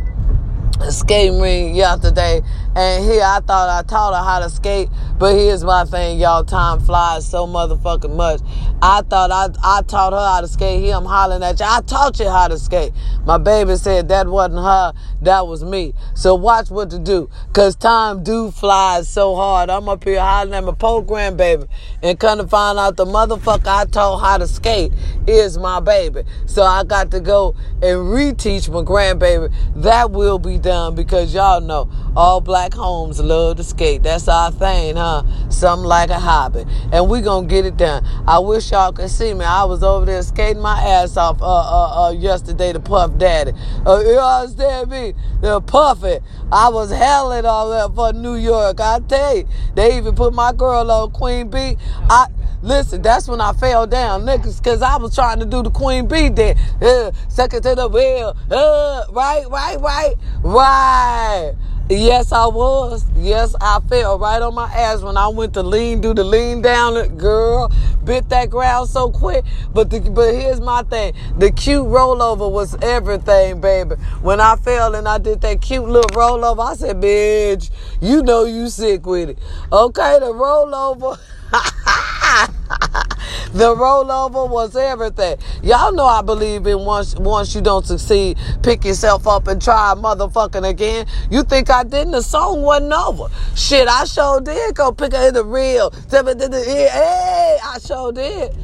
skating 0.89 1.39
ring 1.39 1.75
yesterday 1.75 2.41
and 2.75 3.03
here 3.03 3.23
I 3.23 3.39
thought 3.39 3.69
I 3.69 3.88
taught 3.88 4.13
her 4.13 4.23
how 4.23 4.39
to 4.39 4.49
skate, 4.49 4.89
but 5.17 5.35
here's 5.35 5.63
my 5.63 5.85
thing, 5.85 6.19
y'all. 6.19 6.43
Time 6.43 6.79
flies 6.79 7.29
so 7.29 7.47
motherfucking 7.47 8.15
much. 8.15 8.41
I 8.81 9.01
thought 9.01 9.31
I, 9.31 9.47
I 9.63 9.81
taught 9.81 10.13
her 10.13 10.19
how 10.19 10.41
to 10.41 10.47
skate. 10.47 10.81
Here 10.81 10.95
I'm 10.95 11.05
hollering 11.05 11.43
at 11.43 11.59
you. 11.59 11.65
I 11.67 11.81
taught 11.81 12.19
you 12.19 12.29
how 12.29 12.47
to 12.47 12.57
skate. 12.57 12.93
My 13.25 13.38
baby 13.38 13.75
said 13.75 14.07
that 14.09 14.27
wasn't 14.27 14.63
her, 14.63 14.93
that 15.23 15.47
was 15.47 15.63
me. 15.63 15.93
So 16.13 16.35
watch 16.35 16.69
what 16.69 16.89
to 16.91 16.99
do. 16.99 17.29
Cause 17.53 17.75
time 17.75 18.23
do 18.23 18.51
fly 18.51 19.01
so 19.01 19.35
hard. 19.35 19.69
I'm 19.69 19.89
up 19.89 20.03
here 20.03 20.19
hollering 20.19 20.53
at 20.53 20.63
my 20.63 20.73
poor 20.73 21.03
grandbaby 21.03 21.67
and 22.03 22.19
come 22.19 22.38
to 22.38 22.47
find 22.47 22.77
out 22.77 22.97
the 22.97 23.05
motherfucker 23.05 23.67
I 23.67 23.85
taught 23.85 24.19
how 24.19 24.38
to 24.38 24.47
skate 24.47 24.93
is 25.27 25.57
my 25.57 25.79
baby. 25.79 26.23
So 26.45 26.63
I 26.63 26.83
got 26.83 27.11
to 27.11 27.19
go 27.19 27.55
and 27.81 27.97
reteach 28.09 28.69
my 28.69 28.81
grandbaby. 28.81 29.53
That 29.75 30.11
will 30.11 30.39
be 30.39 30.57
done 30.57 30.96
because 30.96 31.33
y'all 31.33 31.61
know 31.61 31.89
all 32.15 32.41
black 32.41 32.58
black 32.59 32.74
homes 32.74 33.22
love 33.22 33.55
to 33.55 33.63
skate. 33.63 34.03
That's 34.03 34.27
our 34.27 34.51
thing, 34.51 34.98
huh? 34.98 35.24
Something 35.50 35.87
like 35.87 36.09
a 36.09 36.19
hobby. 36.19 36.65
And 36.91 37.09
we 37.09 37.22
gonna 37.22 37.48
get 37.48 37.65
it 37.65 37.77
done. 37.77 38.05
I 38.27 38.39
wish 38.39 38.72
y'all 38.72 38.91
could 38.91 39.09
see 39.09 39.33
me. 39.33 39.45
I 39.45 39.63
was 39.63 39.81
over 39.81 40.05
there 40.05 40.22
skating 40.24 40.61
my 40.61 40.77
ass 40.77 41.15
off 41.15 41.41
uh, 41.41 41.45
uh, 41.45 42.07
uh, 42.07 42.11
yesterday 42.11 42.74
to 42.74 42.81
Puff 42.81 43.17
Daddy. 43.17 43.53
Uh, 43.85 44.00
you 44.00 44.19
understand 44.19 44.89
me? 44.89 45.13
The 45.39 45.61
Puffy. 45.61 46.19
I 46.51 46.67
was 46.67 46.91
helling 46.91 47.45
all 47.45 47.69
that 47.69 47.95
for 47.95 48.11
New 48.11 48.35
York. 48.35 48.81
I 48.81 49.00
tell 49.07 49.37
you. 49.37 49.48
They 49.75 49.95
even 49.95 50.13
put 50.13 50.33
my 50.33 50.51
girl 50.51 50.91
on 50.91 51.11
Queen 51.11 51.50
Bee. 51.50 51.77
I 52.09 52.27
Listen, 52.61 53.01
that's 53.01 53.29
when 53.29 53.39
I 53.39 53.53
fell 53.53 53.87
down, 53.87 54.24
niggas, 54.24 54.61
because 54.61 54.81
I 54.81 54.98
was 54.98 55.15
trying 55.15 55.39
to 55.39 55.45
do 55.45 55.63
the 55.63 55.72
Queen 55.72 56.09
Bee 56.09 56.27
there. 56.27 56.55
Uh, 56.81 57.11
second 57.29 57.63
to 57.63 57.74
the 57.74 57.87
wheel. 57.87 58.35
Uh, 58.51 59.05
right, 59.11 59.50
right, 59.50 59.79
right, 59.79 60.15
right. 60.43 61.53
Yes, 61.89 62.31
I 62.31 62.45
was. 62.45 63.03
Yes, 63.17 63.55
I 63.59 63.79
fell 63.89 64.19
right 64.19 64.39
on 64.43 64.53
my 64.53 64.71
ass 64.71 65.01
when 65.01 65.17
I 65.17 65.27
went 65.29 65.55
to 65.55 65.63
lean, 65.63 66.01
do 66.01 66.13
the 66.13 66.23
lean 66.23 66.61
down. 66.61 67.17
Girl, 67.17 67.71
bit 68.03 68.29
that 68.29 68.51
ground 68.51 68.87
so 68.89 69.09
quick. 69.09 69.43
But 69.73 69.89
the, 69.89 69.99
but 69.99 70.35
here's 70.35 70.61
my 70.61 70.83
thing: 70.83 71.15
the 71.39 71.51
cute 71.51 71.87
rollover 71.87 72.51
was 72.51 72.75
everything, 72.83 73.59
baby. 73.59 73.95
When 74.21 74.39
I 74.39 74.55
fell 74.57 74.93
and 74.93 75.07
I 75.07 75.17
did 75.17 75.41
that 75.41 75.61
cute 75.61 75.89
little 75.89 76.11
rollover, 76.11 76.69
I 76.69 76.75
said, 76.75 76.97
"Bitch, 76.97 77.71
you 77.99 78.21
know 78.21 78.43
you 78.45 78.69
sick 78.69 79.07
with 79.07 79.29
it." 79.29 79.39
Okay, 79.71 80.19
the 80.19 80.27
rollover. 80.27 81.17
the 83.53 83.75
rollover 83.75 84.50
was 84.50 84.75
everything. 84.75 85.37
Y'all 85.63 85.92
know 85.92 86.05
I 86.05 86.22
believe 86.22 86.65
in 86.68 86.85
once 86.85 87.15
once 87.15 87.55
you 87.55 87.61
don't 87.61 87.85
succeed, 87.85 88.37
pick 88.63 88.85
yourself 88.85 89.27
up 89.27 89.48
and 89.48 89.61
try 89.61 89.94
motherfucking 89.96 90.68
again. 90.68 91.05
You 91.29 91.44
think 91.44 91.70
I 91.70 91.83
didn't? 91.83 92.11
The 92.11 92.22
song 92.22 92.61
wasn't 92.61 92.94
over. 92.94 93.27
Shit, 93.55 93.87
I 93.87 94.05
sure 94.05 94.42
did 94.42 94.75
go 94.75 94.92
pick 94.92 95.13
up 95.13 95.27
in 95.27 95.33
the 95.33 95.44
real. 95.44 95.92
Hey, 96.11 97.57
I 97.63 97.79
sure 97.79 98.11
did. 98.11 98.55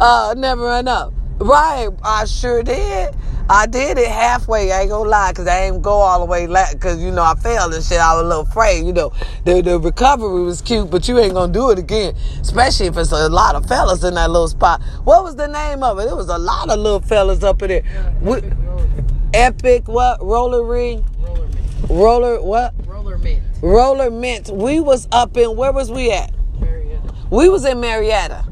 Uh, 0.00 0.34
never 0.36 0.72
enough. 0.78 1.12
Right, 1.42 1.88
I 2.04 2.24
sure 2.26 2.62
did. 2.62 3.16
I 3.50 3.66
did 3.66 3.98
it 3.98 4.06
halfway. 4.06 4.70
I 4.70 4.82
ain't 4.82 4.90
gonna 4.90 5.10
lie, 5.10 5.32
cause 5.34 5.48
I 5.48 5.64
ain't 5.64 5.82
go 5.82 5.90
all 5.90 6.20
the 6.20 6.24
way. 6.24 6.46
La- 6.46 6.72
cause 6.78 7.02
you 7.02 7.10
know 7.10 7.22
I 7.22 7.34
failed 7.34 7.74
and 7.74 7.82
shit. 7.82 7.98
I 7.98 8.14
was 8.14 8.22
a 8.22 8.28
little 8.28 8.42
afraid. 8.44 8.86
You 8.86 8.92
know, 8.92 9.12
the 9.44 9.60
the 9.60 9.80
recovery 9.80 10.44
was 10.44 10.62
cute, 10.62 10.88
but 10.88 11.08
you 11.08 11.18
ain't 11.18 11.34
gonna 11.34 11.52
do 11.52 11.70
it 11.70 11.80
again. 11.80 12.14
Especially 12.40 12.86
if 12.86 12.96
it's 12.96 13.10
a 13.10 13.28
lot 13.28 13.56
of 13.56 13.66
fellas 13.66 14.04
in 14.04 14.14
that 14.14 14.30
little 14.30 14.46
spot. 14.46 14.80
What 15.02 15.24
was 15.24 15.34
the 15.34 15.48
name 15.48 15.82
of 15.82 15.98
it? 15.98 16.04
It 16.04 16.14
was 16.14 16.28
a 16.28 16.38
lot 16.38 16.70
of 16.70 16.78
little 16.78 17.00
fellas 17.00 17.42
up 17.42 17.60
in 17.62 17.68
there. 17.68 17.82
Yeah, 17.84 18.12
epic, 18.22 18.52
roller. 18.64 18.88
epic 19.34 19.88
what? 19.88 20.22
Roller 20.22 20.64
ring. 20.64 21.04
Roller 21.20 21.48
mint. 21.48 21.90
Roller 21.90 22.40
what? 22.40 22.74
Roller 22.86 23.18
mint. 23.18 23.42
Roller 23.60 24.10
mint. 24.12 24.48
We 24.50 24.78
was 24.78 25.08
up 25.10 25.36
in 25.36 25.56
where 25.56 25.72
was 25.72 25.90
we 25.90 26.12
at? 26.12 26.32
Marietta. 26.60 27.14
We 27.30 27.48
was 27.48 27.64
in 27.64 27.80
Marietta. 27.80 28.44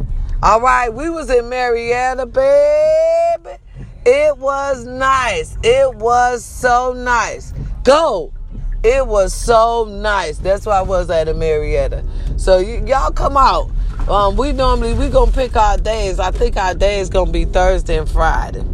All 0.42 0.62
right, 0.62 0.88
we 0.88 1.10
was 1.10 1.28
in 1.28 1.50
Marietta, 1.50 2.24
baby. 2.24 3.58
It 4.06 4.38
was 4.38 4.86
nice. 4.86 5.58
It 5.62 5.94
was 5.96 6.42
so 6.42 6.94
nice. 6.94 7.52
Go. 7.84 8.32
It 8.82 9.06
was 9.06 9.34
so 9.34 9.84
nice. 9.84 10.38
That's 10.38 10.64
why 10.64 10.78
I 10.78 10.82
was 10.82 11.10
at 11.10 11.28
a 11.28 11.34
Marietta. 11.34 12.02
So 12.38 12.56
y- 12.56 12.82
y'all 12.86 13.10
come 13.10 13.36
out. 13.36 13.70
Um, 14.08 14.36
we 14.36 14.52
normally 14.52 14.94
we 14.94 15.10
gonna 15.10 15.30
pick 15.30 15.54
our 15.56 15.76
days. 15.76 16.18
I 16.18 16.30
think 16.30 16.56
our 16.56 16.72
day 16.72 17.00
is 17.00 17.10
gonna 17.10 17.30
be 17.30 17.44
Thursday 17.44 17.98
and 17.98 18.08
Friday. 18.08 18.64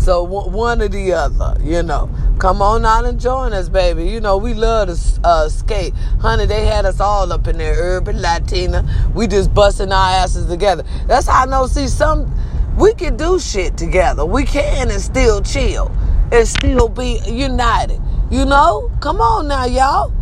So 0.00 0.22
one 0.22 0.80
or 0.80 0.88
the 0.88 1.12
other, 1.12 1.56
you 1.62 1.82
know. 1.82 2.08
Come 2.38 2.62
on 2.62 2.86
out 2.86 3.04
and 3.04 3.20
join 3.20 3.52
us, 3.52 3.68
baby. 3.68 4.08
You 4.08 4.18
know, 4.18 4.38
we 4.38 4.54
love 4.54 4.88
to 4.88 5.20
uh, 5.22 5.50
skate. 5.50 5.92
Honey, 6.22 6.46
they 6.46 6.64
had 6.64 6.86
us 6.86 7.00
all 7.00 7.30
up 7.34 7.46
in 7.46 7.58
there, 7.58 7.74
urban 7.76 8.22
Latina. 8.22 8.82
We 9.14 9.26
just 9.26 9.52
busting 9.52 9.92
our 9.92 10.10
asses 10.10 10.46
together. 10.46 10.84
That's 11.06 11.26
how 11.26 11.42
I 11.42 11.44
know, 11.44 11.66
see, 11.66 11.86
some, 11.86 12.34
we 12.78 12.94
can 12.94 13.18
do 13.18 13.38
shit 13.38 13.76
together. 13.76 14.24
We 14.24 14.44
can 14.44 14.90
and 14.90 15.02
still 15.02 15.42
chill 15.42 15.92
and 16.32 16.48
still 16.48 16.88
be 16.88 17.20
united. 17.26 18.00
You 18.30 18.46
know? 18.46 18.90
Come 19.00 19.20
on 19.20 19.48
now, 19.48 19.66
y'all. 19.66 20.14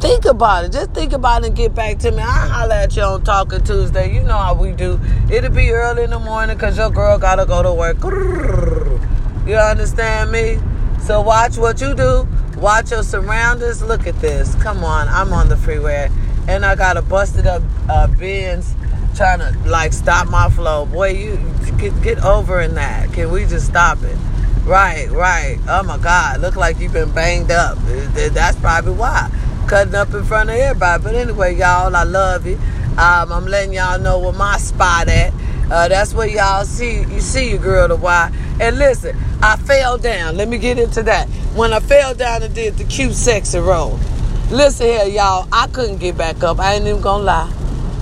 Think 0.00 0.24
about 0.24 0.64
it. 0.64 0.72
Just 0.72 0.92
think 0.92 1.12
about 1.12 1.42
it 1.42 1.48
and 1.48 1.56
get 1.56 1.74
back 1.74 1.98
to 1.98 2.10
me. 2.10 2.22
I'll 2.22 2.48
holler 2.48 2.74
at 2.74 2.96
you 2.96 3.02
on 3.02 3.22
Talking 3.22 3.62
Tuesday. 3.64 4.14
You 4.14 4.22
know 4.22 4.38
how 4.38 4.54
we 4.54 4.72
do. 4.72 4.98
It'll 5.30 5.50
be 5.50 5.70
early 5.72 6.04
in 6.04 6.10
the 6.10 6.18
morning 6.18 6.56
because 6.56 6.78
your 6.78 6.90
girl 6.90 7.18
got 7.18 7.36
to 7.36 7.44
go 7.44 7.62
to 7.62 7.74
work. 7.74 9.12
You 9.46 9.54
understand 9.54 10.32
me? 10.32 10.58
So 11.00 11.20
watch 11.20 11.56
what 11.56 11.80
you 11.80 11.94
do. 11.94 12.26
Watch 12.56 12.90
your 12.90 13.04
surroundings. 13.04 13.80
Look 13.80 14.08
at 14.08 14.20
this. 14.20 14.56
Come 14.56 14.82
on, 14.82 15.06
I'm 15.06 15.32
on 15.32 15.48
the 15.48 15.56
freeway, 15.56 16.10
and 16.48 16.64
I 16.64 16.74
got 16.74 16.96
a 16.96 17.02
busted 17.02 17.46
up 17.46 17.62
uh, 17.88 18.08
Benz 18.08 18.74
trying 19.14 19.38
to 19.38 19.56
like 19.68 19.92
stop 19.92 20.28
my 20.28 20.50
flow. 20.50 20.86
Boy, 20.86 21.10
you 21.10 21.38
get, 21.78 22.02
get 22.02 22.18
over 22.24 22.60
in 22.60 22.74
that. 22.74 23.12
Can 23.12 23.30
we 23.30 23.44
just 23.44 23.66
stop 23.66 24.02
it? 24.02 24.16
Right, 24.64 25.08
right. 25.10 25.58
Oh 25.68 25.84
my 25.84 25.98
God, 25.98 26.40
look 26.40 26.56
like 26.56 26.80
you've 26.80 26.92
been 26.92 27.12
banged 27.12 27.52
up. 27.52 27.78
That's 28.32 28.58
probably 28.58 28.94
why. 28.94 29.30
Cutting 29.68 29.94
up 29.94 30.12
in 30.12 30.24
front 30.24 30.50
of 30.50 30.56
everybody. 30.56 31.02
But 31.04 31.14
anyway, 31.14 31.54
y'all, 31.54 31.94
I 31.94 32.02
love 32.02 32.46
you. 32.46 32.56
Um, 32.98 33.30
I'm 33.30 33.46
letting 33.46 33.74
y'all 33.74 34.00
know 34.00 34.18
where 34.18 34.32
my 34.32 34.56
spot 34.56 35.06
at. 35.06 35.32
Uh, 35.70 35.86
that's 35.86 36.14
where 36.14 36.28
y'all 36.28 36.64
see 36.64 37.02
you 37.02 37.20
see 37.20 37.50
your 37.50 37.58
girl 37.58 37.86
the 37.88 37.96
why. 37.96 38.32
And 38.60 38.78
listen, 38.78 39.16
I 39.42 39.56
fell 39.56 39.98
down. 39.98 40.36
Let 40.36 40.48
me 40.48 40.58
get 40.58 40.78
into 40.78 41.02
that. 41.04 41.28
When 41.54 41.72
I 41.72 41.80
fell 41.80 42.14
down 42.14 42.42
and 42.42 42.54
did 42.54 42.76
the 42.76 42.84
cute 42.84 43.12
sexy 43.12 43.58
roll. 43.58 43.98
Listen 44.50 44.86
here, 44.86 45.04
y'all. 45.06 45.48
I 45.52 45.66
couldn't 45.68 45.98
get 45.98 46.16
back 46.16 46.42
up. 46.42 46.58
I 46.58 46.74
ain't 46.74 46.86
even 46.86 47.00
gonna 47.00 47.24
lie. 47.24 47.52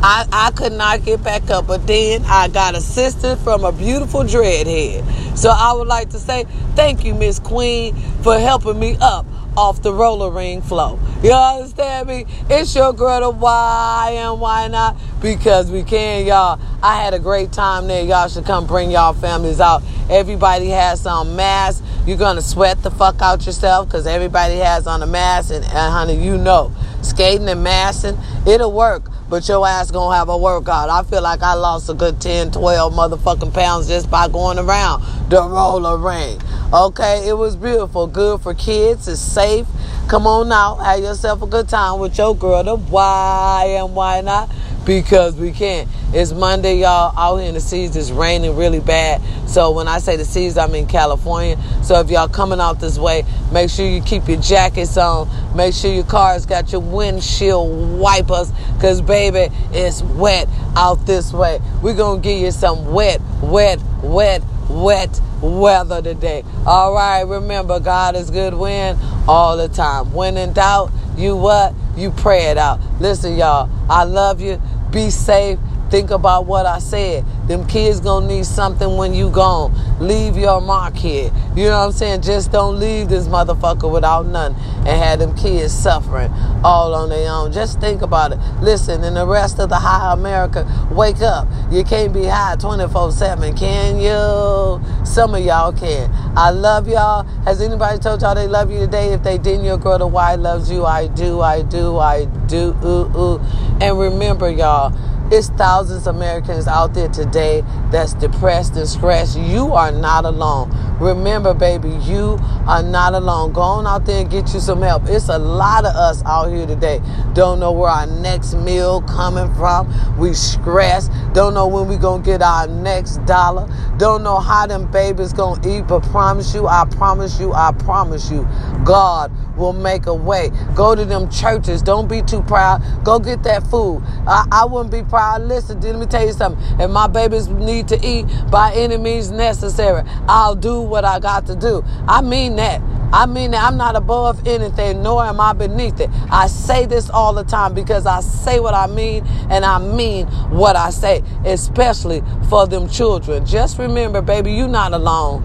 I, 0.03 0.27
I 0.31 0.51
could 0.51 0.73
not 0.73 1.05
get 1.05 1.25
back 1.25 1.49
up, 1.51 1.67
but 1.67 1.87
then 1.87 2.23
I 2.27 2.49
got 2.49 2.75
assistance 2.75 3.43
from 3.43 3.65
a 3.65 3.73
beautiful 3.73 4.21
dreadhead. 4.21 5.37
So 5.37 5.49
I 5.49 5.73
would 5.73 5.89
like 5.89 6.11
to 6.11 6.19
say 6.19 6.45
thank 6.77 7.05
you, 7.05 7.15
Miss 7.15 7.39
Queen, 7.39 7.97
for 8.23 8.39
helping 8.39 8.79
me 8.79 8.99
up 9.01 9.25
off 9.57 9.83
the 9.83 9.93
roller 9.93 10.31
ring 10.31 10.63
flow. 10.63 10.99
You 11.23 11.33
understand 11.33 12.09
me? 12.09 12.27
It's 12.51 12.75
your 12.75 12.93
girl 12.93 13.21
the 13.21 13.31
why 13.31 14.13
and 14.17 14.41
why 14.41 14.69
not? 14.69 14.97
Because 15.21 15.71
we 15.71 15.83
can, 15.83 16.27
y'all. 16.27 16.61
I 16.83 17.03
had 17.03 17.15
a 17.15 17.19
great 17.19 17.53
time 17.53 17.87
there. 17.87 18.05
Y'all 18.05 18.29
should 18.29 18.45
come 18.45 18.67
bring 18.67 18.91
y'all 18.91 19.15
families 19.15 19.61
out. 19.61 19.83
Everybody 20.11 20.69
has 20.69 21.01
some 21.01 21.37
mask. 21.37 21.83
You're 22.07 22.19
gonna 22.19 22.43
sweat 22.43 22.83
the 22.83 22.91
fuck 22.91 23.23
out 23.23 23.47
yourself 23.47 23.89
because 23.89 24.07
everybody 24.07 24.57
has 24.57 24.87
on 24.87 25.03
a 25.03 25.07
mask 25.07 25.51
and, 25.53 25.65
and 25.65 25.93
honey, 25.93 26.23
you 26.23 26.37
know, 26.37 26.73
skating 27.01 27.49
and 27.49 27.63
massing, 27.63 28.19
it'll 28.47 28.73
work 28.73 29.11
but 29.35 29.49
your 29.49 29.67
ass 29.67 29.91
gonna 29.91 30.17
have 30.17 30.29
a 30.29 30.39
workout. 30.39 30.89
I 30.89 31.03
feel 31.03 31.21
like 31.21 31.43
I 31.43 31.55
lost 31.55 31.91
a 31.91 31.95
good 31.95 32.21
10, 32.21 32.53
12 32.53 32.93
motherfucking 32.93 33.53
pounds 33.53 33.89
just 33.89 34.09
by 34.09 34.29
going 34.29 34.61
around 34.61 35.03
the 35.29 35.43
roller 35.43 35.99
ring. 35.99 36.41
Okay, 36.73 37.27
it 37.27 37.33
was 37.33 37.57
beautiful. 37.57 38.07
Good 38.07 38.43
for 38.43 38.55
kids. 38.55 39.09
It's 39.09 39.21
safe. 39.21 39.67
Come 40.07 40.29
on 40.29 40.53
out. 40.53 40.77
Have 40.77 41.01
yourself 41.01 41.43
a 41.43 41.49
good 41.49 41.69
time 41.69 41.99
with 41.99 42.17
your 42.17 42.37
girl. 42.37 42.63
The 42.63 42.77
why 42.77 43.75
and 43.77 43.97
why 43.97 44.21
not? 44.21 44.49
Because 44.85 45.37
we 45.37 45.53
can't. 45.53 45.89
It's 46.13 46.33
Monday, 46.33 46.79
y'all. 46.79 47.13
Out 47.19 47.39
here 47.39 47.49
in 47.49 47.55
the 47.55 47.61
seas, 47.61 47.97
it's 47.97 48.11
raining 48.11 48.57
really 48.57 48.81
bad. 48.81 49.21
So 49.49 49.71
when 49.71 49.89
I 49.89 49.99
say 49.99 50.17
the 50.17 50.25
seas, 50.25 50.57
I'm 50.57 50.75
in 50.75 50.87
California. 50.87 51.59
So 51.83 51.99
if 52.01 52.11
y'all 52.11 52.29
coming 52.29 52.61
out 52.61 52.81
this 52.81 52.99
way, 52.99 53.25
make 53.53 53.71
sure 53.71 53.87
you 53.87 54.03
keep 54.03 54.29
your 54.29 54.41
jackets 54.41 54.97
on. 54.97 55.29
Make 55.57 55.75
sure 55.75 55.93
your 55.93 56.05
car's 56.05 56.47
got 56.47 56.73
your 56.73 56.81
windshield 56.81 57.99
wipers, 57.99 58.53
cause 58.81 59.01
baby, 59.01 59.55
it's 59.73 60.03
wet 60.03 60.49
out 60.77 61.07
this 61.07 61.33
way. 61.33 61.61
We're 61.83 61.95
gonna 61.95 62.21
give 62.21 62.41
you 62.41 62.51
some 62.51 62.93
wet, 62.93 63.21
wet, 63.43 63.81
wet, 64.03 64.43
wet 64.69 65.21
weather 65.41 66.03
today. 66.03 66.45
All 66.67 66.95
right, 66.95 67.23
remember, 67.23 67.79
God 67.81 68.17
is 68.17 68.31
good 68.31 68.55
when 68.55 68.97
all 69.29 69.57
the 69.57 69.69
time. 69.69 70.13
When 70.13 70.37
in 70.37 70.53
doubt, 70.53 70.91
you 71.17 71.37
what? 71.37 71.75
You 71.97 72.11
pray 72.11 72.47
it 72.47 72.59
out. 72.59 72.81
Listen, 73.01 73.37
y'all, 73.37 73.71
I 73.89 74.05
love 74.05 74.41
you. 74.41 74.61
Be 74.95 75.11
safe. 75.11 75.64
Think 75.91 76.11
about 76.11 76.47
what 76.47 76.67
I 76.67 76.79
said. 76.79 77.25
Them 77.47 77.67
kids 77.67 78.01
gonna 78.01 78.27
need 78.27 78.47
something 78.47 78.97
when 78.97 79.15
you 79.15 79.31
gone. 79.31 79.73
Leave 80.01 80.37
your 80.37 80.61
mark 80.61 80.97
here. 80.97 81.31
You 81.55 81.67
know 81.67 81.79
what 81.79 81.87
I'm 81.87 81.93
saying? 81.93 82.23
Just 82.23 82.51
don't 82.51 82.81
leave 82.81 83.09
this 83.09 83.29
motherfucker 83.29 83.93
without 83.93 84.27
none 84.27 84.55
and 84.79 84.89
have 84.89 85.19
them 85.19 85.37
kids 85.37 85.73
suffering 85.73 86.31
all 86.65 86.95
on 86.95 87.11
their 87.11 87.31
own. 87.31 87.53
Just 87.53 87.81
think 87.81 88.03
about 88.03 88.33
it. 88.33 88.39
Listen, 88.61 89.05
in 89.05 89.15
the 89.15 89.27
rest 89.27 89.61
of 89.61 89.69
the 89.69 89.77
high 89.77 90.13
America, 90.13 90.67
wake 90.91 91.21
up. 91.21 91.47
You 91.71 91.85
can't 91.85 92.13
be 92.13 92.25
high 92.25 92.57
24-7, 92.57 93.57
can 93.57 93.99
you? 93.99 95.05
Some 95.05 95.35
of 95.35 95.45
y'all 95.45 95.73
can. 95.73 96.11
I 96.37 96.51
love 96.51 96.89
y'all. 96.89 97.23
Has 97.45 97.61
anybody 97.61 97.99
told 97.99 98.23
y'all 98.23 98.35
they 98.35 98.49
love 98.49 98.71
you 98.71 98.81
today? 98.81 99.13
If 99.13 99.23
they 99.23 99.39
didn't, 99.39 99.65
your 99.65 99.79
girl 99.79 99.99
the 99.99 100.07
why 100.07 100.35
loves 100.35 100.71
you. 100.71 100.85
I 100.85 101.07
do, 101.09 101.41
I 101.41 101.63
do, 101.63 101.99
I 101.99 102.25
do. 102.25 102.75
Ooh, 102.85 103.17
ooh. 103.17 103.41
And 103.81 103.99
remember, 103.99 104.51
y'all, 104.51 104.93
it's 105.31 105.49
thousands 105.51 106.07
of 106.07 106.17
Americans 106.17 106.69
out 106.69 106.95
there 106.95 107.09
today 107.09 107.65
that's 107.91 108.15
depressed 108.15 108.77
and 108.77 108.89
stressed. 108.89 109.39
You 109.39 109.73
are 109.73 109.91
not 109.91 110.25
alone. 110.25 110.71
Remember, 111.01 111.55
baby, 111.55 111.91
you 112.03 112.39
are 112.69 112.83
not 112.83 113.15
alone. 113.15 113.53
Go 113.53 113.63
on 113.63 113.87
out 113.87 114.07
there 114.07 114.21
and 114.21 114.31
get 114.31 114.53
you 114.55 114.61
some 114.61 114.83
help. 114.83 115.03
It's 115.07 115.29
a 115.29 115.39
lot 115.39 115.85
of 115.85 115.95
us 115.97 116.23
out 116.25 116.53
here 116.53 116.67
today. 116.67 117.01
Don't 117.33 117.59
know 117.59 117.73
where 117.73 117.91
our 117.91 118.07
next 118.07 118.55
meal 118.55 119.03
coming 119.03 119.53
from. 119.55 119.93
We 120.19 120.35
stressed. 120.35 121.11
Don't 121.33 121.55
know 121.55 121.67
when 121.67 121.89
we 121.89 121.97
gonna 121.97 122.23
get 122.23 122.43
our 122.43 122.67
next 122.69 123.25
dollar. 123.27 123.69
Don't 123.97 124.23
know 124.23 124.39
how 124.39 124.67
them 124.67 124.91
babies 124.91 125.33
gonna 125.33 125.61
eat. 125.69 125.89
But 125.89 126.03
promise 126.05 126.55
you, 126.55 126.67
I 126.67 126.85
promise 126.85 127.41
you, 127.41 127.53
I 127.53 127.73
promise 127.73 128.31
you, 128.31 128.47
God 128.85 129.33
will 129.57 129.73
make 129.73 130.07
a 130.07 130.15
way. 130.15 130.51
Go 130.75 130.95
to 130.95 131.05
them 131.05 131.29
churches. 131.31 131.83
Don't 131.83 132.09
be 132.09 132.23
too 132.23 132.43
proud. 132.43 132.83
Go 133.05 133.19
get 133.19 133.43
that 133.45 133.67
food. 133.67 134.03
I, 134.27 134.47
I 134.51 134.65
wouldn't 134.65 134.91
be 134.91 135.03
proud. 135.15 135.43
Listen, 135.43 135.81
let 135.81 135.97
me 135.97 136.07
tell 136.07 136.27
you 136.27 136.33
something. 136.33 136.61
If 136.81 136.91
my 136.91 137.07
babies 137.07 137.47
need 137.47 137.87
to 137.87 138.05
eat 138.05 138.27
by 138.51 138.73
any 138.75 138.97
means 138.97 139.31
necessary, 139.31 140.03
I'll 140.27 140.57
do 140.57 140.81
what 140.81 141.05
I 141.05 141.21
got 141.21 141.47
to 141.47 141.55
do. 141.55 141.85
I 142.09 142.21
mean 142.21 142.57
that. 142.57 142.83
I 143.13 143.27
mean 143.27 143.53
that 143.53 143.63
I'm 143.63 143.77
not 143.77 143.95
above 143.95 144.45
anything, 144.45 145.05
nor 145.05 145.25
am 145.25 145.41
I 145.41 145.53
beneath 145.53 146.01
it. 146.01 146.11
I 146.33 146.49
say 146.49 146.85
this 146.87 147.11
all 147.11 147.33
the 147.33 147.45
time 147.45 147.75
because 147.75 148.07
I 148.07 148.23
say 148.23 148.59
what 148.59 148.75
I 148.75 148.89
mean 148.89 149.25
and 149.51 149.65
I 149.65 149.79
mean 149.79 150.27
what 150.51 150.75
I 150.75 150.91
say, 150.91 151.23
especially 151.45 152.21
for 152.49 152.67
them 152.67 152.89
children. 152.89 153.47
Just 153.47 153.79
remember, 153.79 154.21
baby, 154.21 154.53
you're 154.53 154.67
not 154.67 154.95
alone. 154.95 155.45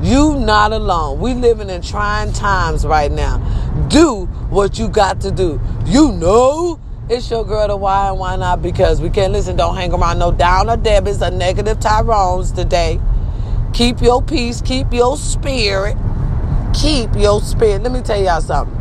You 0.00 0.38
not 0.38 0.70
alone. 0.70 1.18
We 1.18 1.34
living 1.34 1.70
in 1.70 1.82
trying 1.82 2.32
times 2.32 2.86
right 2.86 3.10
now. 3.10 3.38
Do 3.88 4.26
what 4.48 4.78
you 4.78 4.88
got 4.88 5.20
to 5.22 5.32
do. 5.32 5.60
You 5.86 6.12
know 6.12 6.78
it's 7.10 7.30
your 7.30 7.44
girl 7.44 7.66
to 7.68 7.76
why 7.76 8.08
and 8.08 8.18
why 8.18 8.36
not 8.36 8.62
because 8.62 9.00
we 9.00 9.08
can't 9.10 9.32
listen. 9.32 9.56
Don't 9.56 9.74
hang 9.74 9.92
around 9.92 10.18
no 10.18 10.30
downer 10.30 10.76
Debbie's 10.76 11.22
or 11.22 11.30
negative 11.30 11.80
Tyrones 11.80 12.52
today. 12.52 13.00
Keep 13.72 14.02
your 14.02 14.22
peace. 14.22 14.60
Keep 14.60 14.92
your 14.92 15.16
spirit. 15.16 15.96
Keep 16.74 17.14
your 17.16 17.40
spirit. 17.40 17.82
Let 17.82 17.92
me 17.92 18.02
tell 18.02 18.20
y'all 18.20 18.40
something. 18.40 18.76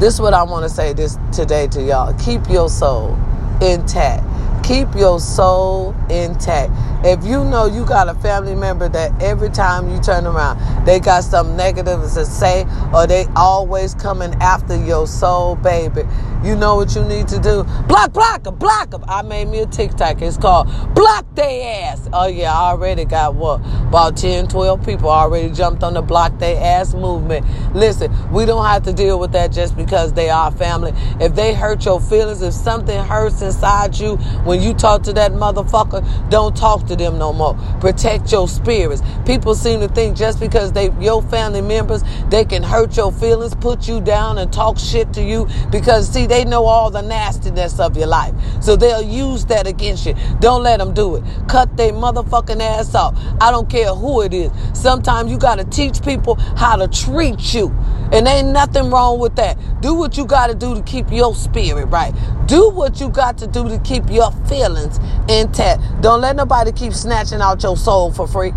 This 0.00 0.14
is 0.14 0.20
what 0.20 0.34
I 0.34 0.42
want 0.42 0.64
to 0.64 0.68
say 0.68 0.92
this 0.92 1.16
today 1.32 1.68
to 1.68 1.82
y'all. 1.82 2.12
Keep 2.18 2.50
your 2.50 2.68
soul 2.68 3.16
intact. 3.62 4.24
Keep 4.64 4.94
your 4.94 5.20
soul 5.20 5.94
intact. 6.10 6.72
If 7.06 7.24
you 7.24 7.44
know 7.44 7.66
you 7.66 7.86
got 7.86 8.08
a 8.08 8.14
family 8.14 8.56
member 8.56 8.88
that 8.88 9.22
every 9.22 9.48
time 9.48 9.88
you 9.88 10.00
turn 10.00 10.26
around, 10.26 10.84
they 10.84 10.98
got 10.98 11.22
something 11.22 11.56
negative 11.56 12.00
to 12.00 12.24
say, 12.26 12.66
or 12.92 13.06
they 13.06 13.26
always 13.36 13.94
coming 13.94 14.34
after 14.40 14.76
your 14.76 15.06
soul, 15.06 15.54
baby, 15.54 16.02
you 16.42 16.56
know 16.56 16.74
what 16.74 16.94
you 16.96 17.04
need 17.04 17.28
to 17.28 17.38
do? 17.38 17.64
Block, 17.86 18.12
block 18.12 18.42
them, 18.42 18.56
block 18.56 18.90
them. 18.90 19.04
I 19.08 19.22
made 19.22 19.48
me 19.48 19.60
a 19.60 19.66
TikTok. 19.66 20.20
It's 20.20 20.36
called 20.36 20.66
Block 20.94 21.26
They 21.34 21.62
Ass. 21.62 22.08
Oh, 22.12 22.26
yeah, 22.26 22.52
I 22.52 22.70
already 22.70 23.04
got 23.04 23.34
what? 23.34 23.60
About 23.88 24.16
10, 24.16 24.48
12 24.48 24.84
people 24.84 25.08
already 25.08 25.52
jumped 25.52 25.82
on 25.82 25.94
the 25.94 26.02
Block 26.02 26.38
They 26.38 26.56
Ass 26.56 26.94
movement. 26.94 27.46
Listen, 27.74 28.12
we 28.32 28.46
don't 28.46 28.64
have 28.64 28.82
to 28.84 28.92
deal 28.92 29.18
with 29.18 29.32
that 29.32 29.52
just 29.52 29.76
because 29.76 30.12
they 30.12 30.28
are 30.28 30.50
family. 30.50 30.92
If 31.20 31.34
they 31.34 31.54
hurt 31.54 31.84
your 31.84 32.00
feelings, 32.00 32.42
if 32.42 32.52
something 32.52 32.98
hurts 33.04 33.42
inside 33.42 33.96
you 33.96 34.16
when 34.44 34.60
you 34.60 34.74
talk 34.74 35.02
to 35.04 35.12
that 35.14 35.32
motherfucker, 35.32 36.30
don't 36.30 36.56
talk 36.56 36.86
to 36.86 36.95
them 36.98 37.18
no 37.18 37.32
more. 37.32 37.54
Protect 37.80 38.30
your 38.32 38.48
spirits. 38.48 39.02
People 39.24 39.54
seem 39.54 39.80
to 39.80 39.88
think 39.88 40.16
just 40.16 40.40
because 40.40 40.72
they 40.72 40.90
your 41.00 41.22
family 41.22 41.60
members, 41.60 42.02
they 42.28 42.44
can 42.44 42.62
hurt 42.62 42.96
your 42.96 43.12
feelings, 43.12 43.54
put 43.54 43.88
you 43.88 44.00
down 44.00 44.38
and 44.38 44.52
talk 44.52 44.78
shit 44.78 45.12
to 45.14 45.22
you 45.22 45.48
because 45.70 46.08
see 46.08 46.26
they 46.26 46.44
know 46.44 46.64
all 46.64 46.90
the 46.90 47.02
nastiness 47.02 47.78
of 47.78 47.96
your 47.96 48.06
life. 48.06 48.34
So 48.60 48.76
they'll 48.76 49.02
use 49.02 49.44
that 49.46 49.66
against 49.66 50.06
you. 50.06 50.14
Don't 50.40 50.62
let 50.62 50.78
them 50.78 50.94
do 50.94 51.16
it. 51.16 51.24
Cut 51.48 51.76
their 51.76 51.92
motherfucking 51.92 52.60
ass 52.60 52.94
off. 52.94 53.18
I 53.40 53.50
don't 53.50 53.68
care 53.68 53.94
who 53.94 54.22
it 54.22 54.32
is. 54.32 54.50
Sometimes 54.74 55.30
you 55.30 55.38
got 55.38 55.58
to 55.58 55.64
teach 55.64 56.02
people 56.02 56.36
how 56.56 56.76
to 56.76 56.88
treat 56.88 57.54
you. 57.54 57.74
And 58.12 58.28
ain't 58.28 58.48
nothing 58.48 58.90
wrong 58.90 59.18
with 59.18 59.34
that. 59.36 59.58
Do 59.80 59.94
what 59.94 60.16
you 60.16 60.26
got 60.26 60.46
to 60.46 60.54
do 60.54 60.74
to 60.74 60.82
keep 60.82 61.10
your 61.10 61.34
spirit 61.34 61.86
right. 61.86 62.14
Do 62.46 62.70
what 62.70 63.00
you 63.00 63.08
got 63.08 63.36
to 63.38 63.48
do 63.48 63.68
to 63.68 63.78
keep 63.80 64.08
your 64.08 64.30
feelings 64.48 65.00
intact. 65.28 65.82
Don't 66.02 66.20
let 66.20 66.36
nobody 66.36 66.70
keep 66.76 66.92
snatching 66.92 67.40
out 67.40 67.62
your 67.62 67.76
soul 67.76 68.12
for 68.12 68.26
free 68.26 68.52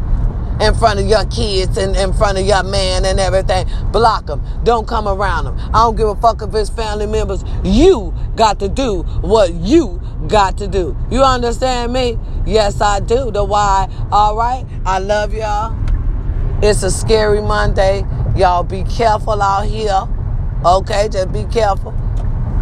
in 0.62 0.73
front 0.75 0.99
of 0.99 1.08
your 1.08 1.25
kids 1.27 1.77
and 1.77 1.95
in 1.95 2.12
front 2.13 2.38
of 2.38 2.45
your 2.45 2.63
man 2.63 3.05
and 3.05 3.19
everything. 3.19 3.65
Block 3.91 4.25
them. 4.25 4.43
Don't 4.63 4.88
come 4.88 5.08
around 5.08 5.45
them. 5.45 5.58
I 5.73 5.84
don't 5.84 5.95
give 5.95 6.10
a 6.10 6.15
fuck 6.15 6.41
if 6.41 6.53
it's 6.53 6.69
family 6.69 7.08
members. 7.08 7.43
You 7.63 8.13
got 8.36 8.60
to 8.60 8.67
do 8.67 9.03
what 9.21 9.53
you 9.53 10.01
got 10.27 10.58
to 10.58 10.67
do. 10.67 10.97
You 11.10 11.23
understand 11.23 11.93
me? 11.93 12.17
Yes, 12.45 12.82
I 12.82 12.99
do. 12.99 13.32
The 13.32 13.43
why. 13.43 13.89
All 14.12 14.36
right. 14.36 14.65
I 14.86 14.99
love 14.99 15.34
y'all. 15.34 15.75
It's 16.62 16.84
a 16.84 16.91
scary 16.91 17.41
Monday. 17.41 18.03
Y'all 18.36 18.63
be 18.63 18.84
careful 18.84 19.41
out 19.41 19.65
here. 19.65 20.08
Okay, 20.65 21.08
just 21.10 21.32
be 21.32 21.45
careful. 21.45 21.93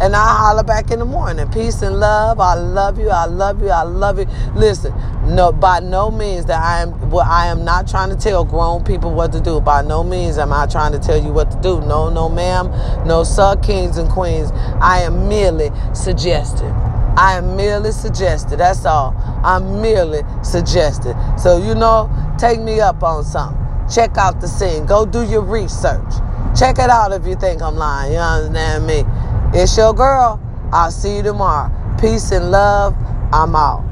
And 0.00 0.14
I'll 0.14 0.36
holler 0.36 0.62
back 0.62 0.92
in 0.92 1.00
the 1.00 1.04
morning. 1.04 1.50
Peace 1.50 1.82
and 1.82 1.98
love. 1.98 2.38
I 2.38 2.54
love 2.54 3.00
you. 3.00 3.10
I 3.10 3.24
love 3.24 3.60
you. 3.60 3.70
I 3.70 3.82
love 3.82 4.20
you. 4.20 4.26
Listen, 4.54 4.94
no, 5.26 5.50
by 5.50 5.80
no 5.80 6.10
means 6.10 6.46
that 6.46 6.62
I 6.62 6.82
am. 6.82 7.10
Well, 7.10 7.26
I 7.28 7.48
am 7.48 7.64
not 7.64 7.88
trying 7.88 8.10
to 8.10 8.16
tell 8.16 8.44
grown 8.44 8.84
people 8.84 9.12
what 9.12 9.32
to 9.32 9.40
do. 9.40 9.60
By 9.60 9.82
no 9.82 10.04
means 10.04 10.38
am 10.38 10.52
I 10.52 10.66
trying 10.66 10.92
to 10.92 11.00
tell 11.00 11.20
you 11.20 11.32
what 11.32 11.50
to 11.50 11.60
do. 11.60 11.80
No, 11.80 12.08
no, 12.10 12.28
ma'am. 12.28 12.68
No, 13.06 13.24
sir, 13.24 13.56
kings 13.56 13.98
and 13.98 14.08
queens. 14.08 14.52
I 14.80 15.00
am 15.02 15.28
merely 15.28 15.70
suggesting. 15.94 16.70
I 17.18 17.34
am 17.36 17.56
merely 17.56 17.90
suggested. 17.90 18.60
That's 18.60 18.84
all. 18.84 19.16
I'm 19.42 19.82
merely 19.82 20.22
suggested. 20.44 21.16
So, 21.36 21.58
you 21.60 21.74
know, 21.74 22.08
take 22.38 22.60
me 22.60 22.78
up 22.78 23.02
on 23.02 23.24
something. 23.24 23.58
Check 23.92 24.16
out 24.16 24.40
the 24.40 24.46
scene. 24.46 24.86
Go 24.86 25.04
do 25.04 25.24
your 25.24 25.42
research. 25.42 26.12
Check 26.56 26.78
it 26.78 26.88
out 26.90 27.12
if 27.12 27.26
you 27.26 27.34
think 27.34 27.62
I'm 27.62 27.74
lying. 27.74 28.12
You 28.12 28.18
understand 28.18 28.86
me? 28.86 29.04
It's 29.54 29.76
your 29.76 29.94
girl. 29.94 30.40
I'll 30.72 30.90
see 30.90 31.16
you 31.16 31.22
tomorrow. 31.22 31.72
Peace 31.98 32.32
and 32.32 32.50
love. 32.50 32.94
I'm 33.32 33.56
out. 33.56 33.87